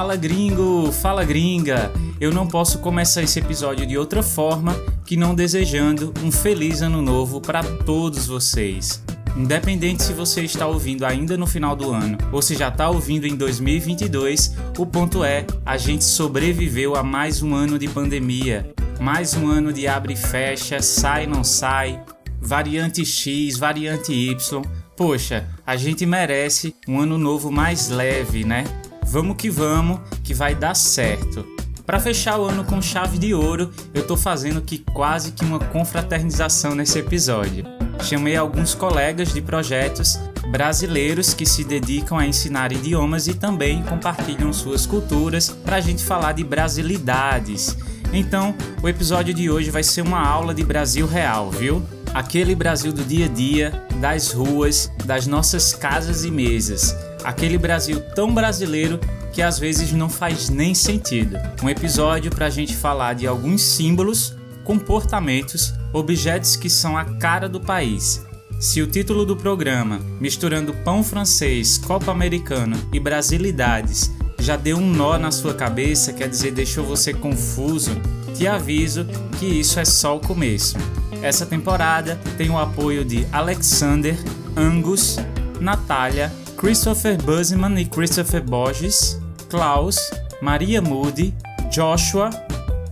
Fala 0.00 0.16
gringo, 0.16 0.90
fala 0.90 1.22
gringa! 1.24 1.92
Eu 2.18 2.32
não 2.32 2.46
posso 2.46 2.78
começar 2.78 3.22
esse 3.22 3.38
episódio 3.38 3.86
de 3.86 3.98
outra 3.98 4.22
forma 4.22 4.74
que 5.04 5.14
não 5.14 5.34
desejando 5.34 6.14
um 6.24 6.32
feliz 6.32 6.80
ano 6.80 7.02
novo 7.02 7.38
para 7.38 7.62
todos 7.62 8.26
vocês. 8.26 9.04
Independente 9.36 10.02
se 10.02 10.14
você 10.14 10.40
está 10.42 10.66
ouvindo 10.66 11.04
ainda 11.04 11.36
no 11.36 11.46
final 11.46 11.76
do 11.76 11.92
ano 11.92 12.16
ou 12.32 12.40
se 12.40 12.56
já 12.56 12.68
está 12.68 12.88
ouvindo 12.88 13.26
em 13.26 13.36
2022, 13.36 14.56
o 14.78 14.86
ponto 14.86 15.22
é: 15.22 15.46
a 15.66 15.76
gente 15.76 16.02
sobreviveu 16.02 16.96
a 16.96 17.02
mais 17.02 17.42
um 17.42 17.54
ano 17.54 17.78
de 17.78 17.86
pandemia, 17.86 18.72
mais 18.98 19.34
um 19.34 19.48
ano 19.48 19.70
de 19.70 19.86
abre 19.86 20.14
e 20.14 20.16
fecha, 20.16 20.80
sai 20.80 21.26
não 21.26 21.44
sai, 21.44 22.02
variante 22.40 23.04
X, 23.04 23.58
variante 23.58 24.14
Y. 24.14 24.62
Poxa, 24.96 25.46
a 25.66 25.76
gente 25.76 26.06
merece 26.06 26.74
um 26.88 27.00
ano 27.00 27.18
novo 27.18 27.50
mais 27.50 27.90
leve, 27.90 28.44
né? 28.44 28.64
Vamos 29.06 29.36
que 29.36 29.50
vamos, 29.50 30.00
que 30.22 30.34
vai 30.34 30.54
dar 30.54 30.74
certo. 30.74 31.44
Para 31.84 31.98
fechar 31.98 32.38
o 32.38 32.44
ano 32.44 32.64
com 32.64 32.80
chave 32.80 33.18
de 33.18 33.34
ouro, 33.34 33.72
eu 33.92 34.06
tô 34.06 34.16
fazendo 34.16 34.62
que 34.62 34.78
quase 34.78 35.32
que 35.32 35.44
uma 35.44 35.58
confraternização 35.58 36.74
nesse 36.74 36.98
episódio. 36.98 37.64
Chamei 38.02 38.36
alguns 38.36 38.74
colegas 38.74 39.32
de 39.32 39.42
projetos 39.42 40.18
brasileiros 40.50 41.34
que 41.34 41.44
se 41.44 41.64
dedicam 41.64 42.18
a 42.18 42.26
ensinar 42.26 42.72
idiomas 42.72 43.26
e 43.26 43.34
também 43.34 43.82
compartilham 43.82 44.52
suas 44.52 44.86
culturas 44.86 45.50
para 45.50 45.76
a 45.76 45.80
gente 45.80 46.04
falar 46.04 46.32
de 46.32 46.44
brasilidades. 46.44 47.76
Então, 48.12 48.54
o 48.82 48.88
episódio 48.88 49.32
de 49.32 49.50
hoje 49.50 49.70
vai 49.70 49.82
ser 49.82 50.02
uma 50.02 50.20
aula 50.20 50.54
de 50.54 50.64
Brasil 50.64 51.06
real, 51.06 51.50
viu? 51.50 51.82
Aquele 52.12 52.54
Brasil 52.54 52.92
do 52.92 53.04
dia 53.04 53.26
a 53.26 53.28
dia, 53.28 53.86
das 54.00 54.32
ruas, 54.32 54.90
das 55.04 55.26
nossas 55.26 55.74
casas 55.74 56.24
e 56.24 56.30
mesas. 56.30 56.96
Aquele 57.22 57.58
Brasil 57.58 58.00
tão 58.14 58.32
brasileiro 58.32 58.98
que 59.32 59.42
às 59.42 59.58
vezes 59.58 59.92
não 59.92 60.08
faz 60.08 60.48
nem 60.48 60.74
sentido. 60.74 61.36
Um 61.62 61.68
episódio 61.68 62.30
para 62.30 62.46
a 62.46 62.50
gente 62.50 62.74
falar 62.74 63.14
de 63.14 63.26
alguns 63.26 63.62
símbolos, 63.62 64.34
comportamentos, 64.64 65.74
objetos 65.92 66.56
que 66.56 66.70
são 66.70 66.96
a 66.96 67.04
cara 67.04 67.48
do 67.48 67.60
país. 67.60 68.24
Se 68.58 68.82
o 68.82 68.86
título 68.86 69.24
do 69.24 69.36
programa, 69.36 70.00
misturando 70.20 70.74
pão 70.84 71.02
francês, 71.02 71.78
copo 71.78 72.10
americano 72.10 72.76
e 72.92 72.98
brasilidades, 72.98 74.10
já 74.38 74.56
deu 74.56 74.78
um 74.78 74.90
nó 74.90 75.18
na 75.18 75.30
sua 75.30 75.54
cabeça, 75.54 76.12
quer 76.12 76.28
dizer, 76.28 76.52
deixou 76.52 76.84
você 76.84 77.12
confuso, 77.12 77.90
te 78.34 78.46
aviso 78.46 79.06
que 79.38 79.46
isso 79.46 79.78
é 79.78 79.84
só 79.84 80.16
o 80.16 80.20
começo. 80.20 80.76
Essa 81.22 81.44
temporada 81.44 82.18
tem 82.38 82.48
o 82.48 82.58
apoio 82.58 83.04
de 83.04 83.26
Alexander, 83.30 84.16
Angus, 84.56 85.16
Natália, 85.60 86.32
Christopher 86.56 87.22
Busman 87.22 87.78
e 87.78 87.84
Christopher 87.84 88.42
Borges, 88.42 89.20
Klaus, 89.50 89.96
Maria 90.40 90.80
Moody, 90.80 91.34
Joshua, 91.70 92.30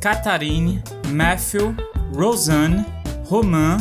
Catherine, 0.00 0.82
Matthew, 1.08 1.74
Rosanne, 2.14 2.84
Roman, 3.24 3.78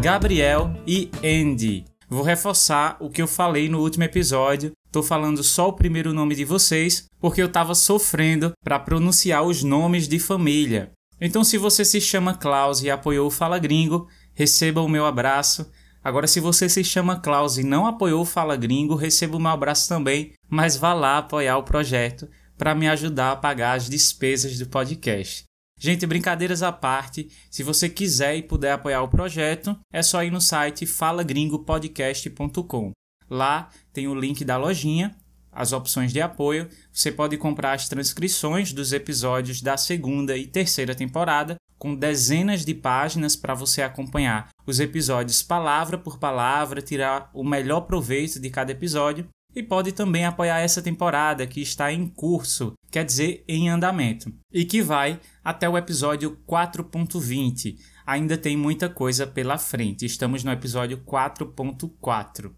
Gabriel 0.00 0.72
e 0.86 1.10
Andy. 1.24 1.84
Vou 2.08 2.22
reforçar 2.22 2.96
o 3.00 3.10
que 3.10 3.20
eu 3.20 3.26
falei 3.26 3.68
no 3.68 3.80
último 3.80 4.04
episódio. 4.04 4.70
Tô 4.92 5.02
falando 5.02 5.42
só 5.42 5.68
o 5.68 5.72
primeiro 5.72 6.14
nome 6.14 6.34
de 6.34 6.44
vocês 6.44 7.06
porque 7.20 7.42
eu 7.42 7.50
tava 7.50 7.74
sofrendo 7.74 8.52
para 8.64 8.78
pronunciar 8.78 9.42
os 9.42 9.62
nomes 9.62 10.06
de 10.06 10.18
família. 10.18 10.92
Então, 11.20 11.42
se 11.42 11.58
você 11.58 11.84
se 11.84 12.00
chama 12.00 12.34
Klaus 12.34 12.80
e 12.82 12.90
apoiou 12.90 13.26
o 13.26 13.30
Fala 13.30 13.58
Gringo, 13.58 14.06
receba 14.34 14.80
o 14.80 14.88
meu 14.88 15.04
abraço. 15.04 15.68
Agora, 16.02 16.28
se 16.28 16.40
você 16.40 16.68
se 16.68 16.84
chama 16.84 17.20
Klaus 17.20 17.58
e 17.58 17.64
não 17.64 17.86
apoiou 17.86 18.22
o 18.22 18.26
Fala 18.26 18.56
Gringo, 18.56 18.94
receba 18.94 19.36
o 19.36 19.40
meu 19.40 19.50
abraço 19.50 19.88
também, 19.88 20.32
mas 20.48 20.76
vá 20.76 20.94
lá 20.94 21.18
apoiar 21.18 21.58
o 21.58 21.64
projeto 21.64 22.28
para 22.56 22.72
me 22.74 22.88
ajudar 22.88 23.32
a 23.32 23.36
pagar 23.36 23.76
as 23.76 23.88
despesas 23.88 24.58
do 24.58 24.66
podcast. 24.66 25.44
Gente, 25.80 26.06
brincadeiras 26.06 26.62
à 26.62 26.72
parte, 26.72 27.28
se 27.50 27.62
você 27.62 27.88
quiser 27.88 28.36
e 28.36 28.42
puder 28.42 28.72
apoiar 28.72 29.02
o 29.02 29.08
projeto, 29.08 29.78
é 29.92 30.02
só 30.02 30.24
ir 30.24 30.30
no 30.30 30.40
site 30.40 30.86
falagringopodcast.com. 30.86 32.90
Lá 33.30 33.68
tem 33.92 34.08
o 34.08 34.14
link 34.14 34.42
da 34.44 34.56
lojinha 34.56 35.14
as 35.58 35.72
opções 35.72 36.12
de 36.12 36.20
apoio, 36.20 36.68
você 36.92 37.10
pode 37.10 37.36
comprar 37.36 37.72
as 37.72 37.88
transcrições 37.88 38.72
dos 38.72 38.92
episódios 38.92 39.60
da 39.60 39.76
segunda 39.76 40.36
e 40.36 40.46
terceira 40.46 40.94
temporada, 40.94 41.56
com 41.76 41.96
dezenas 41.96 42.64
de 42.64 42.72
páginas 42.72 43.34
para 43.34 43.54
você 43.54 43.82
acompanhar 43.82 44.50
os 44.64 44.78
episódios 44.78 45.42
palavra 45.42 45.98
por 45.98 46.16
palavra, 46.20 46.80
tirar 46.80 47.28
o 47.34 47.42
melhor 47.42 47.80
proveito 47.80 48.38
de 48.38 48.48
cada 48.50 48.70
episódio. 48.70 49.26
E 49.52 49.60
pode 49.60 49.90
também 49.90 50.24
apoiar 50.24 50.60
essa 50.60 50.80
temporada 50.80 51.44
que 51.44 51.60
está 51.60 51.92
em 51.92 52.06
curso, 52.06 52.74
quer 52.88 53.04
dizer, 53.04 53.42
em 53.48 53.68
andamento, 53.68 54.32
e 54.52 54.64
que 54.64 54.80
vai 54.80 55.18
até 55.42 55.68
o 55.68 55.76
episódio 55.76 56.38
4.20. 56.46 57.76
Ainda 58.06 58.38
tem 58.38 58.56
muita 58.56 58.88
coisa 58.88 59.26
pela 59.26 59.58
frente, 59.58 60.06
estamos 60.06 60.44
no 60.44 60.52
episódio 60.52 60.98
4.4. 60.98 62.52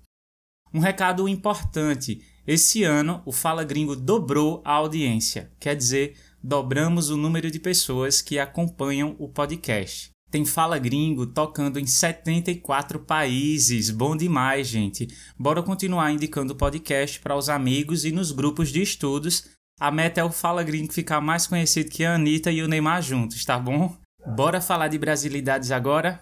Um 0.72 0.78
recado 0.78 1.28
importante: 1.28 2.22
esse 2.52 2.82
ano, 2.82 3.22
o 3.24 3.30
Fala 3.30 3.62
Gringo 3.62 3.94
dobrou 3.94 4.60
a 4.64 4.72
audiência, 4.72 5.52
quer 5.60 5.76
dizer, 5.76 6.16
dobramos 6.42 7.08
o 7.08 7.16
número 7.16 7.48
de 7.48 7.60
pessoas 7.60 8.20
que 8.20 8.40
acompanham 8.40 9.14
o 9.20 9.28
podcast. 9.28 10.10
Tem 10.32 10.44
Fala 10.44 10.76
Gringo 10.76 11.26
tocando 11.26 11.78
em 11.78 11.86
74 11.86 12.98
países. 12.98 13.90
Bom 13.90 14.16
demais, 14.16 14.66
gente. 14.66 15.06
Bora 15.38 15.62
continuar 15.62 16.10
indicando 16.10 16.52
o 16.52 16.56
podcast 16.56 17.20
para 17.20 17.36
os 17.36 17.48
amigos 17.48 18.04
e 18.04 18.10
nos 18.10 18.32
grupos 18.32 18.70
de 18.70 18.82
estudos. 18.82 19.46
A 19.78 19.92
meta 19.92 20.20
é 20.20 20.24
o 20.24 20.32
Fala 20.32 20.64
Gringo 20.64 20.92
ficar 20.92 21.20
mais 21.20 21.46
conhecido 21.46 21.88
que 21.88 22.04
a 22.04 22.16
Anitta 22.16 22.50
e 22.50 22.64
o 22.64 22.68
Neymar 22.68 23.00
juntos, 23.00 23.44
tá 23.44 23.60
bom? 23.60 23.96
Bora 24.26 24.60
falar 24.60 24.88
de 24.88 24.98
brasilidades 24.98 25.70
agora? 25.70 26.20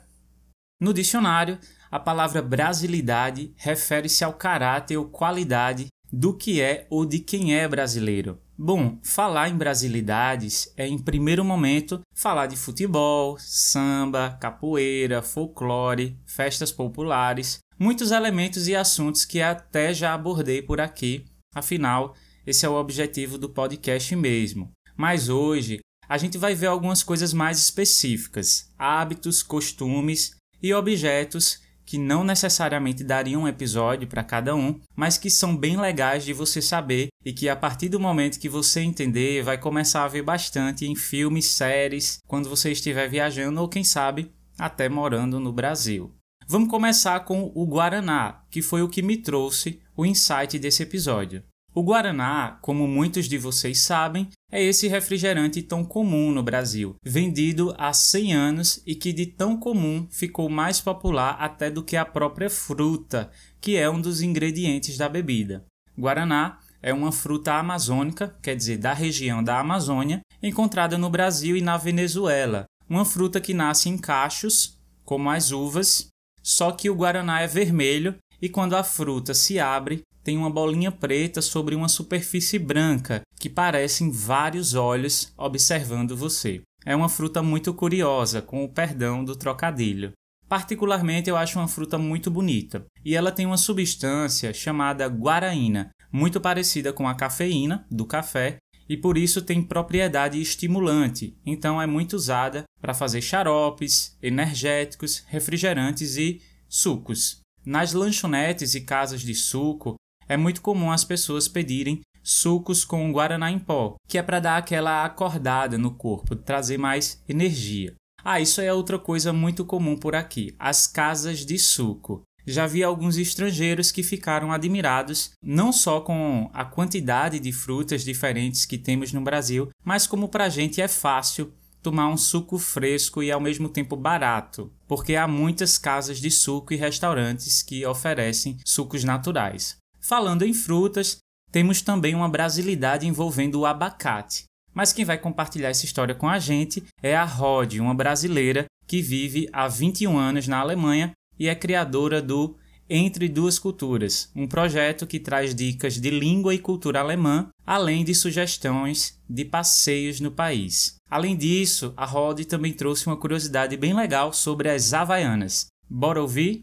No 0.78 0.92
dicionário, 0.92 1.58
a 1.90 1.98
palavra 1.98 2.42
brasilidade 2.42 3.54
refere-se 3.56 4.22
ao 4.22 4.34
caráter 4.34 4.98
ou 4.98 5.08
qualidade 5.08 5.86
do 6.12 6.34
que 6.34 6.60
é 6.60 6.86
ou 6.90 7.04
de 7.04 7.18
quem 7.18 7.54
é 7.54 7.66
brasileiro. 7.68 8.38
Bom, 8.56 8.98
falar 9.04 9.48
em 9.48 9.56
brasilidades 9.56 10.72
é, 10.76 10.86
em 10.86 10.98
primeiro 10.98 11.44
momento, 11.44 12.00
falar 12.12 12.46
de 12.46 12.56
futebol, 12.56 13.36
samba, 13.38 14.36
capoeira, 14.40 15.22
folclore, 15.22 16.18
festas 16.26 16.72
populares, 16.72 17.58
muitos 17.78 18.10
elementos 18.10 18.66
e 18.66 18.74
assuntos 18.74 19.24
que 19.24 19.40
até 19.40 19.94
já 19.94 20.12
abordei 20.12 20.60
por 20.60 20.80
aqui, 20.80 21.24
afinal, 21.54 22.16
esse 22.44 22.66
é 22.66 22.68
o 22.68 22.74
objetivo 22.74 23.38
do 23.38 23.48
podcast 23.48 24.16
mesmo. 24.16 24.72
Mas 24.96 25.28
hoje 25.28 25.78
a 26.08 26.18
gente 26.18 26.36
vai 26.36 26.54
ver 26.54 26.66
algumas 26.66 27.02
coisas 27.02 27.32
mais 27.32 27.58
específicas, 27.58 28.72
hábitos, 28.76 29.42
costumes 29.42 30.34
e 30.60 30.74
objetos 30.74 31.60
que 31.88 31.96
não 31.96 32.22
necessariamente 32.22 33.02
dariam 33.02 33.44
um 33.44 33.48
episódio 33.48 34.06
para 34.06 34.22
cada 34.22 34.54
um, 34.54 34.78
mas 34.94 35.16
que 35.16 35.30
são 35.30 35.56
bem 35.56 35.80
legais 35.80 36.22
de 36.22 36.34
você 36.34 36.60
saber 36.60 37.08
e 37.24 37.32
que 37.32 37.48
a 37.48 37.56
partir 37.56 37.88
do 37.88 37.98
momento 37.98 38.38
que 38.38 38.46
você 38.46 38.80
entender, 38.80 39.42
vai 39.42 39.56
começar 39.56 40.04
a 40.04 40.08
ver 40.08 40.20
bastante 40.20 40.84
em 40.84 40.94
filmes, 40.94 41.46
séries, 41.46 42.18
quando 42.26 42.50
você 42.50 42.72
estiver 42.72 43.08
viajando 43.08 43.58
ou 43.62 43.70
quem 43.70 43.82
sabe 43.82 44.30
até 44.58 44.86
morando 44.86 45.40
no 45.40 45.50
Brasil. 45.50 46.14
Vamos 46.46 46.68
começar 46.68 47.20
com 47.20 47.50
o 47.54 47.64
Guaraná, 47.64 48.42
que 48.50 48.60
foi 48.60 48.82
o 48.82 48.88
que 48.90 49.00
me 49.00 49.16
trouxe 49.16 49.80
o 49.96 50.04
insight 50.04 50.58
desse 50.58 50.82
episódio. 50.82 51.42
O 51.74 51.82
Guaraná, 51.82 52.58
como 52.62 52.88
muitos 52.88 53.28
de 53.28 53.36
vocês 53.38 53.80
sabem, 53.80 54.28
é 54.50 54.62
esse 54.62 54.88
refrigerante 54.88 55.62
tão 55.62 55.84
comum 55.84 56.32
no 56.32 56.42
Brasil, 56.42 56.96
vendido 57.04 57.74
há 57.78 57.92
100 57.92 58.34
anos 58.34 58.82
e 58.86 58.94
que 58.94 59.12
de 59.12 59.26
tão 59.26 59.56
comum 59.56 60.06
ficou 60.10 60.48
mais 60.48 60.80
popular 60.80 61.36
até 61.38 61.70
do 61.70 61.82
que 61.82 61.96
a 61.96 62.04
própria 62.04 62.48
fruta, 62.48 63.30
que 63.60 63.76
é 63.76 63.88
um 63.88 64.00
dos 64.00 64.22
ingredientes 64.22 64.96
da 64.96 65.08
bebida. 65.08 65.64
Guaraná 65.96 66.58
é 66.82 66.92
uma 66.94 67.12
fruta 67.12 67.54
amazônica, 67.54 68.34
quer 68.42 68.56
dizer, 68.56 68.78
da 68.78 68.92
região 68.92 69.42
da 69.42 69.60
Amazônia, 69.60 70.20
encontrada 70.42 70.96
no 70.96 71.10
Brasil 71.10 71.56
e 71.56 71.60
na 71.60 71.76
Venezuela. 71.76 72.64
Uma 72.88 73.04
fruta 73.04 73.40
que 73.40 73.52
nasce 73.52 73.88
em 73.88 73.98
cachos, 73.98 74.78
como 75.04 75.28
as 75.28 75.50
uvas, 75.50 76.08
só 76.42 76.72
que 76.72 76.88
o 76.88 76.94
guaraná 76.94 77.40
é 77.40 77.46
vermelho 77.46 78.16
e 78.40 78.48
quando 78.48 78.74
a 78.74 78.84
fruta 78.84 79.34
se 79.34 79.58
abre, 79.58 80.02
tem 80.28 80.36
uma 80.36 80.50
bolinha 80.50 80.92
preta 80.92 81.40
sobre 81.40 81.74
uma 81.74 81.88
superfície 81.88 82.58
branca 82.58 83.22
que 83.40 83.48
parecem 83.48 84.10
vários 84.10 84.74
olhos 84.74 85.32
observando 85.38 86.14
você. 86.14 86.60
É 86.84 86.94
uma 86.94 87.08
fruta 87.08 87.42
muito 87.42 87.72
curiosa, 87.72 88.42
com 88.42 88.62
o 88.62 88.68
perdão 88.68 89.24
do 89.24 89.34
trocadilho. 89.34 90.12
Particularmente 90.46 91.30
eu 91.30 91.36
acho 91.38 91.58
uma 91.58 91.66
fruta 91.66 91.96
muito 91.96 92.30
bonita, 92.30 92.84
e 93.02 93.16
ela 93.16 93.32
tem 93.32 93.46
uma 93.46 93.56
substância 93.56 94.52
chamada 94.52 95.06
guaraína, 95.06 95.88
muito 96.12 96.38
parecida 96.42 96.92
com 96.92 97.08
a 97.08 97.14
cafeína 97.14 97.86
do 97.90 98.04
café, 98.04 98.58
e 98.86 98.98
por 98.98 99.16
isso 99.16 99.40
tem 99.40 99.62
propriedade 99.62 100.38
estimulante, 100.38 101.38
então 101.46 101.80
é 101.80 101.86
muito 101.86 102.16
usada 102.16 102.64
para 102.82 102.92
fazer 102.92 103.22
xaropes, 103.22 104.14
energéticos, 104.22 105.24
refrigerantes 105.26 106.18
e 106.18 106.42
sucos. 106.68 107.40
Nas 107.64 107.94
lanchonetes 107.94 108.74
e 108.74 108.82
casas 108.82 109.22
de 109.22 109.34
suco, 109.34 109.96
é 110.28 110.36
muito 110.36 110.60
comum 110.60 110.92
as 110.92 111.04
pessoas 111.04 111.48
pedirem 111.48 112.00
sucos 112.22 112.84
com 112.84 113.10
guaraná 113.10 113.50
em 113.50 113.58
pó, 113.58 113.96
que 114.06 114.18
é 114.18 114.22
para 114.22 114.40
dar 114.40 114.58
aquela 114.58 115.04
acordada 115.04 115.78
no 115.78 115.92
corpo, 115.92 116.36
trazer 116.36 116.78
mais 116.78 117.22
energia. 117.28 117.94
Ah, 118.22 118.40
isso 118.40 118.60
é 118.60 118.72
outra 118.72 118.98
coisa 118.98 119.32
muito 119.32 119.64
comum 119.64 119.96
por 119.96 120.14
aqui, 120.14 120.54
as 120.58 120.86
casas 120.86 121.46
de 121.46 121.58
suco. 121.58 122.22
Já 122.46 122.66
vi 122.66 122.82
alguns 122.82 123.16
estrangeiros 123.16 123.90
que 123.92 124.02
ficaram 124.02 124.52
admirados 124.52 125.30
não 125.42 125.72
só 125.72 126.00
com 126.00 126.50
a 126.52 126.64
quantidade 126.64 127.38
de 127.38 127.52
frutas 127.52 128.04
diferentes 128.04 128.64
que 128.64 128.78
temos 128.78 129.12
no 129.12 129.20
Brasil, 129.20 129.68
mas 129.84 130.06
como 130.06 130.28
para 130.28 130.44
a 130.44 130.48
gente 130.48 130.80
é 130.80 130.88
fácil 130.88 131.52
tomar 131.82 132.08
um 132.08 132.16
suco 132.16 132.58
fresco 132.58 133.22
e 133.22 133.30
ao 133.30 133.40
mesmo 133.40 133.68
tempo 133.68 133.96
barato, 133.96 134.72
porque 134.86 135.14
há 135.14 135.28
muitas 135.28 135.78
casas 135.78 136.20
de 136.20 136.30
suco 136.30 136.72
e 136.72 136.76
restaurantes 136.76 137.62
que 137.62 137.86
oferecem 137.86 138.58
sucos 138.64 139.04
naturais. 139.04 139.76
Falando 140.08 140.42
em 140.42 140.54
frutas, 140.54 141.18
temos 141.52 141.82
também 141.82 142.14
uma 142.14 142.30
brasilidade 142.30 143.06
envolvendo 143.06 143.60
o 143.60 143.66
abacate. 143.66 144.44
Mas 144.72 144.90
quem 144.90 145.04
vai 145.04 145.18
compartilhar 145.18 145.68
essa 145.68 145.84
história 145.84 146.14
com 146.14 146.26
a 146.26 146.38
gente 146.38 146.82
é 147.02 147.14
a 147.14 147.26
Rod, 147.26 147.74
uma 147.74 147.94
brasileira 147.94 148.64
que 148.86 149.02
vive 149.02 149.50
há 149.52 149.68
21 149.68 150.16
anos 150.16 150.48
na 150.48 150.60
Alemanha 150.60 151.12
e 151.38 151.46
é 151.46 151.54
criadora 151.54 152.22
do 152.22 152.56
Entre 152.88 153.28
Duas 153.28 153.58
Culturas, 153.58 154.32
um 154.34 154.46
projeto 154.48 155.06
que 155.06 155.20
traz 155.20 155.54
dicas 155.54 156.00
de 156.00 156.08
língua 156.08 156.54
e 156.54 156.58
cultura 156.58 157.00
alemã, 157.00 157.48
além 157.66 158.02
de 158.02 158.14
sugestões 158.14 159.18
de 159.28 159.44
passeios 159.44 160.20
no 160.20 160.30
país. 160.30 160.94
Além 161.10 161.36
disso, 161.36 161.92
a 161.94 162.06
Rod 162.06 162.40
também 162.46 162.72
trouxe 162.72 163.06
uma 163.06 163.16
curiosidade 163.18 163.76
bem 163.76 163.94
legal 163.94 164.32
sobre 164.32 164.70
as 164.70 164.94
Havaianas. 164.94 165.66
Bora 165.86 166.22
ouvir? 166.22 166.62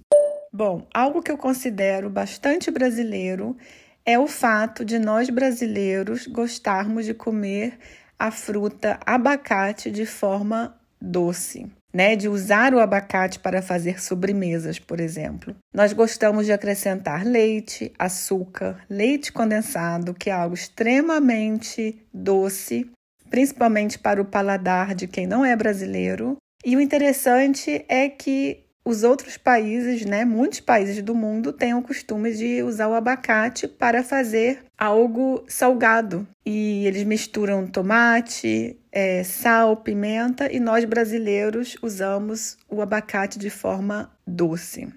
Bom, 0.56 0.88
algo 0.94 1.22
que 1.22 1.30
eu 1.30 1.38
considero 1.38 2.10
bastante 2.10 2.72
brasileiro 2.72 3.58
é 4.06 4.18
o 4.18 4.26
fato 4.26 4.86
de 4.86 4.98
nós 4.98 5.30
brasileiros 5.30 6.28
gostarmos 6.28 7.04
de 7.06 7.14
comer 7.14 7.78
a 8.18 8.32
fruta 8.32 8.98
abacate 9.06 9.92
de 9.92 10.06
forma 10.06 10.74
doce. 11.02 11.70
Né, 11.94 12.16
de 12.16 12.30
usar 12.30 12.74
o 12.74 12.80
abacate 12.80 13.40
para 13.40 13.62
fazer 13.62 14.02
sobremesas, 14.02 14.80
por 14.80 15.02
exemplo. 15.02 15.54
Nós 15.74 15.92
gostamos 15.92 16.46
de 16.46 16.54
acrescentar 16.54 17.26
leite, 17.26 17.92
açúcar, 18.00 18.82
leite 18.90 19.34
condensado, 19.34 20.14
que 20.14 20.30
é 20.30 20.34
algo 20.34 20.56
extremamente 20.56 22.02
doce, 22.14 22.90
principalmente 23.30 24.00
para 24.00 24.22
o 24.22 24.26
paladar 24.26 24.96
de 24.96 25.06
quem 25.06 25.28
não 25.28 25.44
é 25.44 25.54
brasileiro. 25.56 26.38
E 26.66 26.76
o 26.76 26.82
interessante 26.82 27.86
é 27.88 28.10
que 28.10 28.65
os 28.86 29.04
outros 29.04 29.36
países, 29.36 30.06
né, 30.06 30.24
muitos 30.24 30.60
países 30.60 31.02
do 31.02 31.16
mundo 31.16 31.52
têm 31.52 31.74
o 31.74 31.82
costume 31.82 32.32
de 32.34 32.62
usar 32.62 32.88
o 32.88 32.94
abacate 32.94 33.68
para 33.68 34.04
fazer 34.04 34.60
algo 34.78 35.44
salgado. 35.48 36.28
E 36.46 36.86
eles 36.86 37.04
misturam 37.04 37.66
tomate, 37.66 38.78
é, 38.92 39.24
sal, 39.24 39.78
pimenta, 39.78 40.52
e 40.54 40.60
nós 40.60 40.86
brasileiros 40.86 41.76
usamos 41.82 42.58
o 42.70 42.80
abacate 42.80 43.40
de 43.40 43.50
forma 43.50 44.12
doce. 44.26 44.88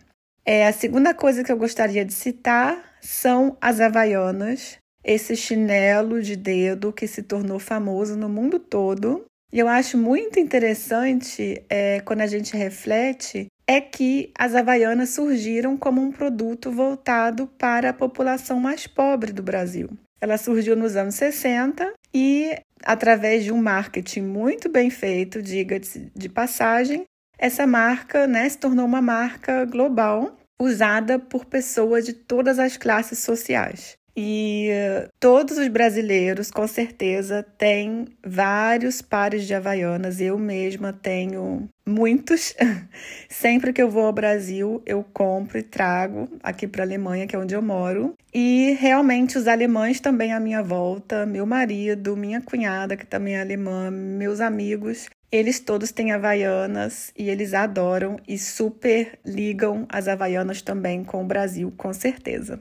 É, 0.45 0.67
a 0.67 0.73
segunda 0.73 1.15
coisa 1.15 1.43
que 1.43 1.51
eu 1.51 1.57
gostaria 1.57 2.05
de 2.05 2.13
citar 2.13 2.83
são 3.01 3.57
as 3.59 3.81
havaianas, 3.81 4.77
esse 5.03 5.35
chinelo 5.35 6.21
de 6.21 6.37
dedo 6.37 6.93
que 6.93 7.07
se 7.07 7.23
tornou 7.23 7.59
famoso 7.59 8.17
no 8.17 8.29
mundo 8.29 8.59
todo. 8.59 9.25
E 9.51 9.59
eu 9.59 9.67
acho 9.67 9.97
muito 9.97 10.39
interessante 10.39 11.63
é, 11.71 12.01
quando 12.01 12.21
a 12.21 12.27
gente 12.27 12.55
reflete 12.55 13.47
é 13.69 13.83
que 13.83 14.33
as 14.37 14.55
havaianas 14.55 15.11
surgiram 15.11 15.77
como 15.77 16.01
um 16.01 16.11
produto 16.11 16.73
voltado 16.73 17.47
para 17.59 17.91
a 17.91 17.93
população 17.93 18.59
mais 18.59 18.87
pobre 18.87 19.31
do 19.31 19.43
Brasil. 19.43 19.91
Ela 20.19 20.39
surgiu 20.39 20.75
nos 20.75 20.97
anos 20.97 21.17
60 21.17 21.93
e, 22.15 22.59
através 22.83 23.45
de 23.45 23.53
um 23.53 23.61
marketing 23.61 24.23
muito 24.23 24.71
bem 24.71 24.89
feito, 24.89 25.43
diga-se 25.43 26.11
de 26.17 26.29
passagem, 26.31 27.05
essa 27.39 27.67
marca 27.67 28.27
né, 28.27 28.49
se 28.49 28.57
tornou 28.57 28.87
uma 28.87 29.03
marca 29.03 29.67
global 29.67 30.35
usada 30.61 31.19
por 31.19 31.45
pessoas 31.45 32.07
de 32.07 32.15
todas 32.15 32.59
as 32.59 32.79
classes 32.79 33.19
sociais. 33.19 33.98
E 34.21 34.69
todos 35.21 35.59
os 35.59 35.69
brasileiros, 35.69 36.51
com 36.51 36.67
certeza, 36.67 37.47
têm 37.57 38.05
vários 38.27 39.01
pares 39.01 39.47
de 39.47 39.55
havaianas. 39.55 40.21
Eu 40.21 40.37
mesma 40.37 40.93
tenho 40.93 41.69
muitos. 41.87 42.53
Sempre 43.31 43.73
que 43.73 43.81
eu 43.81 43.89
vou 43.89 44.07
ao 44.07 44.13
Brasil, 44.13 44.83
eu 44.85 45.05
compro 45.05 45.57
e 45.57 45.63
trago 45.63 46.29
aqui 46.43 46.67
para 46.67 46.83
a 46.83 46.87
Alemanha, 46.87 47.29
que 47.29 47.37
é 47.37 47.39
onde 47.39 47.55
eu 47.55 47.63
moro. 47.63 48.13
E 48.35 48.77
realmente 48.81 49.39
os 49.39 49.47
alemães 49.47 50.01
também 50.01 50.33
à 50.33 50.41
minha 50.41 50.65
volta, 50.65 51.25
meu 51.25 51.47
marido, 51.47 52.17
minha 52.17 52.41
cunhada, 52.41 52.97
que 52.97 53.07
também 53.07 53.37
é 53.37 53.41
alemã, 53.41 53.89
meus 53.89 54.41
amigos, 54.41 55.09
eles 55.31 55.61
todos 55.61 55.93
têm 55.93 56.11
havaianas 56.11 57.13
e 57.17 57.31
eles 57.31 57.55
adoram 57.55 58.19
e 58.27 58.37
super 58.37 59.17
ligam 59.25 59.87
as 59.89 60.09
havaianas 60.09 60.61
também 60.61 61.05
com 61.05 61.23
o 61.23 61.27
Brasil, 61.27 61.73
com 61.77 61.93
certeza. 61.93 62.59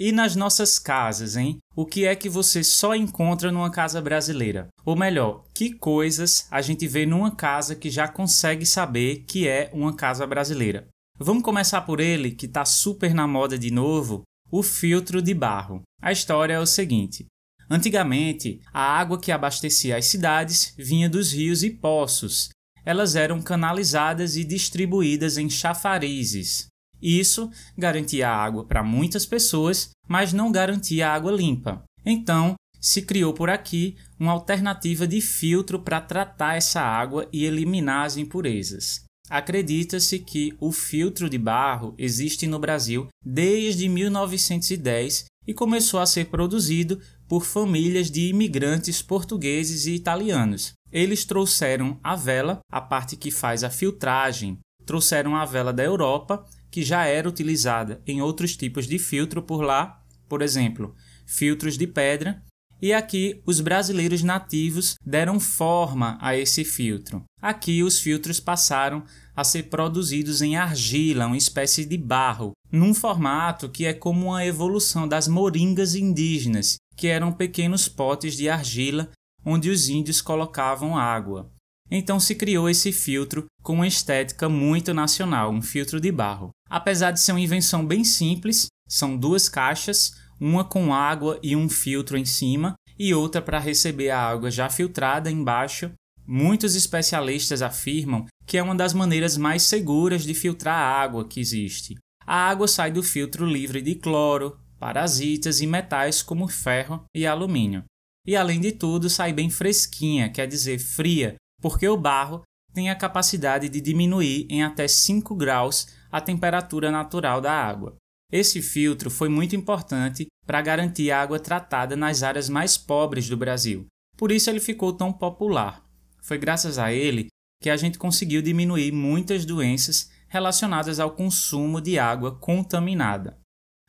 E 0.00 0.12
nas 0.12 0.36
nossas 0.36 0.78
casas, 0.78 1.36
hein? 1.36 1.58
O 1.74 1.84
que 1.84 2.06
é 2.06 2.14
que 2.14 2.28
você 2.28 2.62
só 2.62 2.94
encontra 2.94 3.50
numa 3.50 3.68
casa 3.68 4.00
brasileira? 4.00 4.68
Ou 4.84 4.94
melhor, 4.94 5.42
que 5.52 5.74
coisas 5.74 6.46
a 6.52 6.62
gente 6.62 6.86
vê 6.86 7.04
numa 7.04 7.34
casa 7.34 7.74
que 7.74 7.90
já 7.90 8.06
consegue 8.06 8.64
saber 8.64 9.24
que 9.26 9.48
é 9.48 9.68
uma 9.72 9.92
casa 9.92 10.24
brasileira? 10.24 10.86
Vamos 11.18 11.42
começar 11.42 11.80
por 11.80 11.98
ele, 11.98 12.30
que 12.30 12.46
está 12.46 12.64
super 12.64 13.12
na 13.12 13.26
moda 13.26 13.58
de 13.58 13.72
novo, 13.72 14.22
o 14.52 14.62
filtro 14.62 15.20
de 15.20 15.34
barro. 15.34 15.82
A 16.00 16.12
história 16.12 16.54
é 16.54 16.60
o 16.60 16.66
seguinte: 16.66 17.26
antigamente, 17.68 18.60
a 18.72 18.80
água 18.80 19.18
que 19.18 19.32
abastecia 19.32 19.96
as 19.96 20.06
cidades 20.06 20.74
vinha 20.78 21.10
dos 21.10 21.32
rios 21.32 21.64
e 21.64 21.70
poços. 21.70 22.50
Elas 22.84 23.16
eram 23.16 23.42
canalizadas 23.42 24.36
e 24.36 24.44
distribuídas 24.44 25.36
em 25.36 25.50
chafarizes, 25.50 26.68
isso 27.02 27.50
garantia 27.76 28.28
água 28.28 28.64
para 28.64 28.82
muitas 28.82 29.26
pessoas, 29.26 29.90
mas 30.06 30.32
não 30.32 30.50
garantia 30.50 31.08
água 31.10 31.32
limpa. 31.32 31.82
Então, 32.04 32.54
se 32.80 33.02
criou 33.02 33.32
por 33.32 33.50
aqui 33.50 33.96
uma 34.18 34.32
alternativa 34.32 35.06
de 35.06 35.20
filtro 35.20 35.80
para 35.80 36.00
tratar 36.00 36.56
essa 36.56 36.80
água 36.80 37.28
e 37.32 37.44
eliminar 37.44 38.06
as 38.06 38.16
impurezas. 38.16 39.04
Acredita-se 39.28 40.18
que 40.20 40.56
o 40.58 40.72
filtro 40.72 41.28
de 41.28 41.36
barro 41.36 41.94
existe 41.98 42.46
no 42.46 42.58
Brasil 42.58 43.08
desde 43.22 43.88
1910 43.88 45.26
e 45.46 45.52
começou 45.52 46.00
a 46.00 46.06
ser 46.06 46.26
produzido 46.26 47.00
por 47.28 47.44
famílias 47.44 48.10
de 48.10 48.28
imigrantes 48.28 49.02
portugueses 49.02 49.86
e 49.86 49.94
italianos. 49.94 50.72
Eles 50.90 51.26
trouxeram 51.26 51.98
a 52.02 52.16
vela, 52.16 52.60
a 52.72 52.80
parte 52.80 53.16
que 53.16 53.30
faz 53.30 53.62
a 53.62 53.68
filtragem, 53.68 54.58
trouxeram 54.86 55.36
a 55.36 55.44
vela 55.44 55.72
da 55.72 55.84
Europa 55.84 56.46
que 56.70 56.82
já 56.82 57.04
era 57.04 57.28
utilizada 57.28 58.00
em 58.06 58.20
outros 58.20 58.56
tipos 58.56 58.86
de 58.86 58.98
filtro 58.98 59.42
por 59.42 59.62
lá, 59.62 60.02
por 60.28 60.42
exemplo, 60.42 60.94
filtros 61.26 61.76
de 61.76 61.86
pedra, 61.86 62.42
e 62.80 62.92
aqui 62.92 63.42
os 63.44 63.60
brasileiros 63.60 64.22
nativos 64.22 64.94
deram 65.04 65.40
forma 65.40 66.16
a 66.20 66.36
esse 66.36 66.64
filtro. 66.64 67.24
Aqui 67.42 67.82
os 67.82 67.98
filtros 67.98 68.38
passaram 68.38 69.02
a 69.34 69.42
ser 69.42 69.64
produzidos 69.64 70.42
em 70.42 70.56
argila, 70.56 71.26
uma 71.26 71.36
espécie 71.36 71.84
de 71.84 71.98
barro, 71.98 72.52
num 72.70 72.94
formato 72.94 73.68
que 73.68 73.84
é 73.84 73.92
como 73.92 74.26
uma 74.26 74.44
evolução 74.44 75.08
das 75.08 75.26
moringas 75.26 75.94
indígenas, 75.94 76.76
que 76.96 77.08
eram 77.08 77.32
pequenos 77.32 77.88
potes 77.88 78.36
de 78.36 78.48
argila 78.48 79.10
onde 79.44 79.70
os 79.70 79.88
índios 79.88 80.20
colocavam 80.20 80.96
água. 80.96 81.50
Então 81.90 82.20
se 82.20 82.34
criou 82.34 82.68
esse 82.68 82.92
filtro 82.92 83.46
com 83.62 83.74
uma 83.74 83.86
estética 83.86 84.48
muito 84.48 84.92
nacional, 84.92 85.50
um 85.50 85.62
filtro 85.62 86.00
de 86.00 86.12
barro. 86.12 86.50
Apesar 86.68 87.10
de 87.10 87.20
ser 87.20 87.32
uma 87.32 87.40
invenção 87.40 87.86
bem 87.86 88.04
simples, 88.04 88.66
são 88.88 89.16
duas 89.16 89.48
caixas, 89.48 90.16
uma 90.40 90.64
com 90.64 90.92
água 90.92 91.38
e 91.42 91.56
um 91.56 91.68
filtro 91.68 92.16
em 92.16 92.24
cima 92.24 92.74
e 92.98 93.14
outra 93.14 93.40
para 93.40 93.58
receber 93.58 94.10
a 94.10 94.20
água 94.20 94.50
já 94.50 94.68
filtrada 94.68 95.30
embaixo. 95.30 95.90
Muitos 96.26 96.74
especialistas 96.74 97.62
afirmam 97.62 98.26
que 98.46 98.58
é 98.58 98.62
uma 98.62 98.74
das 98.74 98.92
maneiras 98.92 99.36
mais 99.36 99.62
seguras 99.62 100.24
de 100.24 100.34
filtrar 100.34 100.74
a 100.74 101.00
água 101.00 101.26
que 101.26 101.40
existe. 101.40 101.96
A 102.26 102.48
água 102.48 102.68
sai 102.68 102.90
do 102.90 103.02
filtro 103.02 103.46
livre 103.46 103.80
de 103.80 103.94
cloro, 103.94 104.58
parasitas 104.78 105.60
e 105.60 105.66
metais 105.66 106.22
como 106.22 106.46
ferro 106.48 107.04
e 107.14 107.26
alumínio. 107.26 107.84
E 108.26 108.36
além 108.36 108.60
de 108.60 108.72
tudo, 108.72 109.08
sai 109.08 109.32
bem 109.32 109.48
fresquinha, 109.48 110.28
quer 110.28 110.46
dizer 110.46 110.78
fria, 110.78 111.36
porque 111.60 111.88
o 111.88 111.96
barro 111.96 112.42
tem 112.72 112.90
a 112.90 112.96
capacidade 112.96 113.68
de 113.68 113.80
diminuir 113.80 114.46
em 114.48 114.62
até 114.62 114.86
5 114.86 115.34
graus 115.34 115.88
a 116.10 116.20
temperatura 116.20 116.90
natural 116.90 117.40
da 117.40 117.52
água. 117.52 117.96
Esse 118.30 118.60
filtro 118.60 119.10
foi 119.10 119.28
muito 119.28 119.56
importante 119.56 120.26
para 120.46 120.60
garantir 120.60 121.10
a 121.10 121.20
água 121.20 121.40
tratada 121.40 121.96
nas 121.96 122.22
áreas 122.22 122.48
mais 122.48 122.76
pobres 122.76 123.28
do 123.28 123.36
Brasil. 123.36 123.86
Por 124.16 124.30
isso 124.30 124.50
ele 124.50 124.60
ficou 124.60 124.92
tão 124.92 125.12
popular. 125.12 125.82
Foi 126.22 126.38
graças 126.38 126.78
a 126.78 126.92
ele 126.92 127.28
que 127.62 127.70
a 127.70 127.76
gente 127.76 127.98
conseguiu 127.98 128.42
diminuir 128.42 128.92
muitas 128.92 129.44
doenças 129.44 130.10
relacionadas 130.28 131.00
ao 131.00 131.12
consumo 131.12 131.80
de 131.80 131.98
água 131.98 132.38
contaminada. 132.38 133.38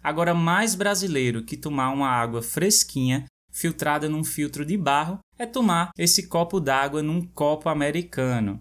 Agora, 0.01 0.33
mais 0.33 0.75
brasileiro 0.75 1.43
que 1.43 1.57
tomar 1.57 1.91
uma 1.91 2.07
água 2.07 2.41
fresquinha, 2.41 3.25
filtrada 3.51 4.09
num 4.09 4.23
filtro 4.23 4.65
de 4.65 4.77
barro, 4.77 5.19
é 5.37 5.45
tomar 5.45 5.91
esse 5.97 6.27
copo 6.27 6.59
d'água 6.59 7.01
num 7.01 7.21
copo 7.21 7.69
americano. 7.69 8.59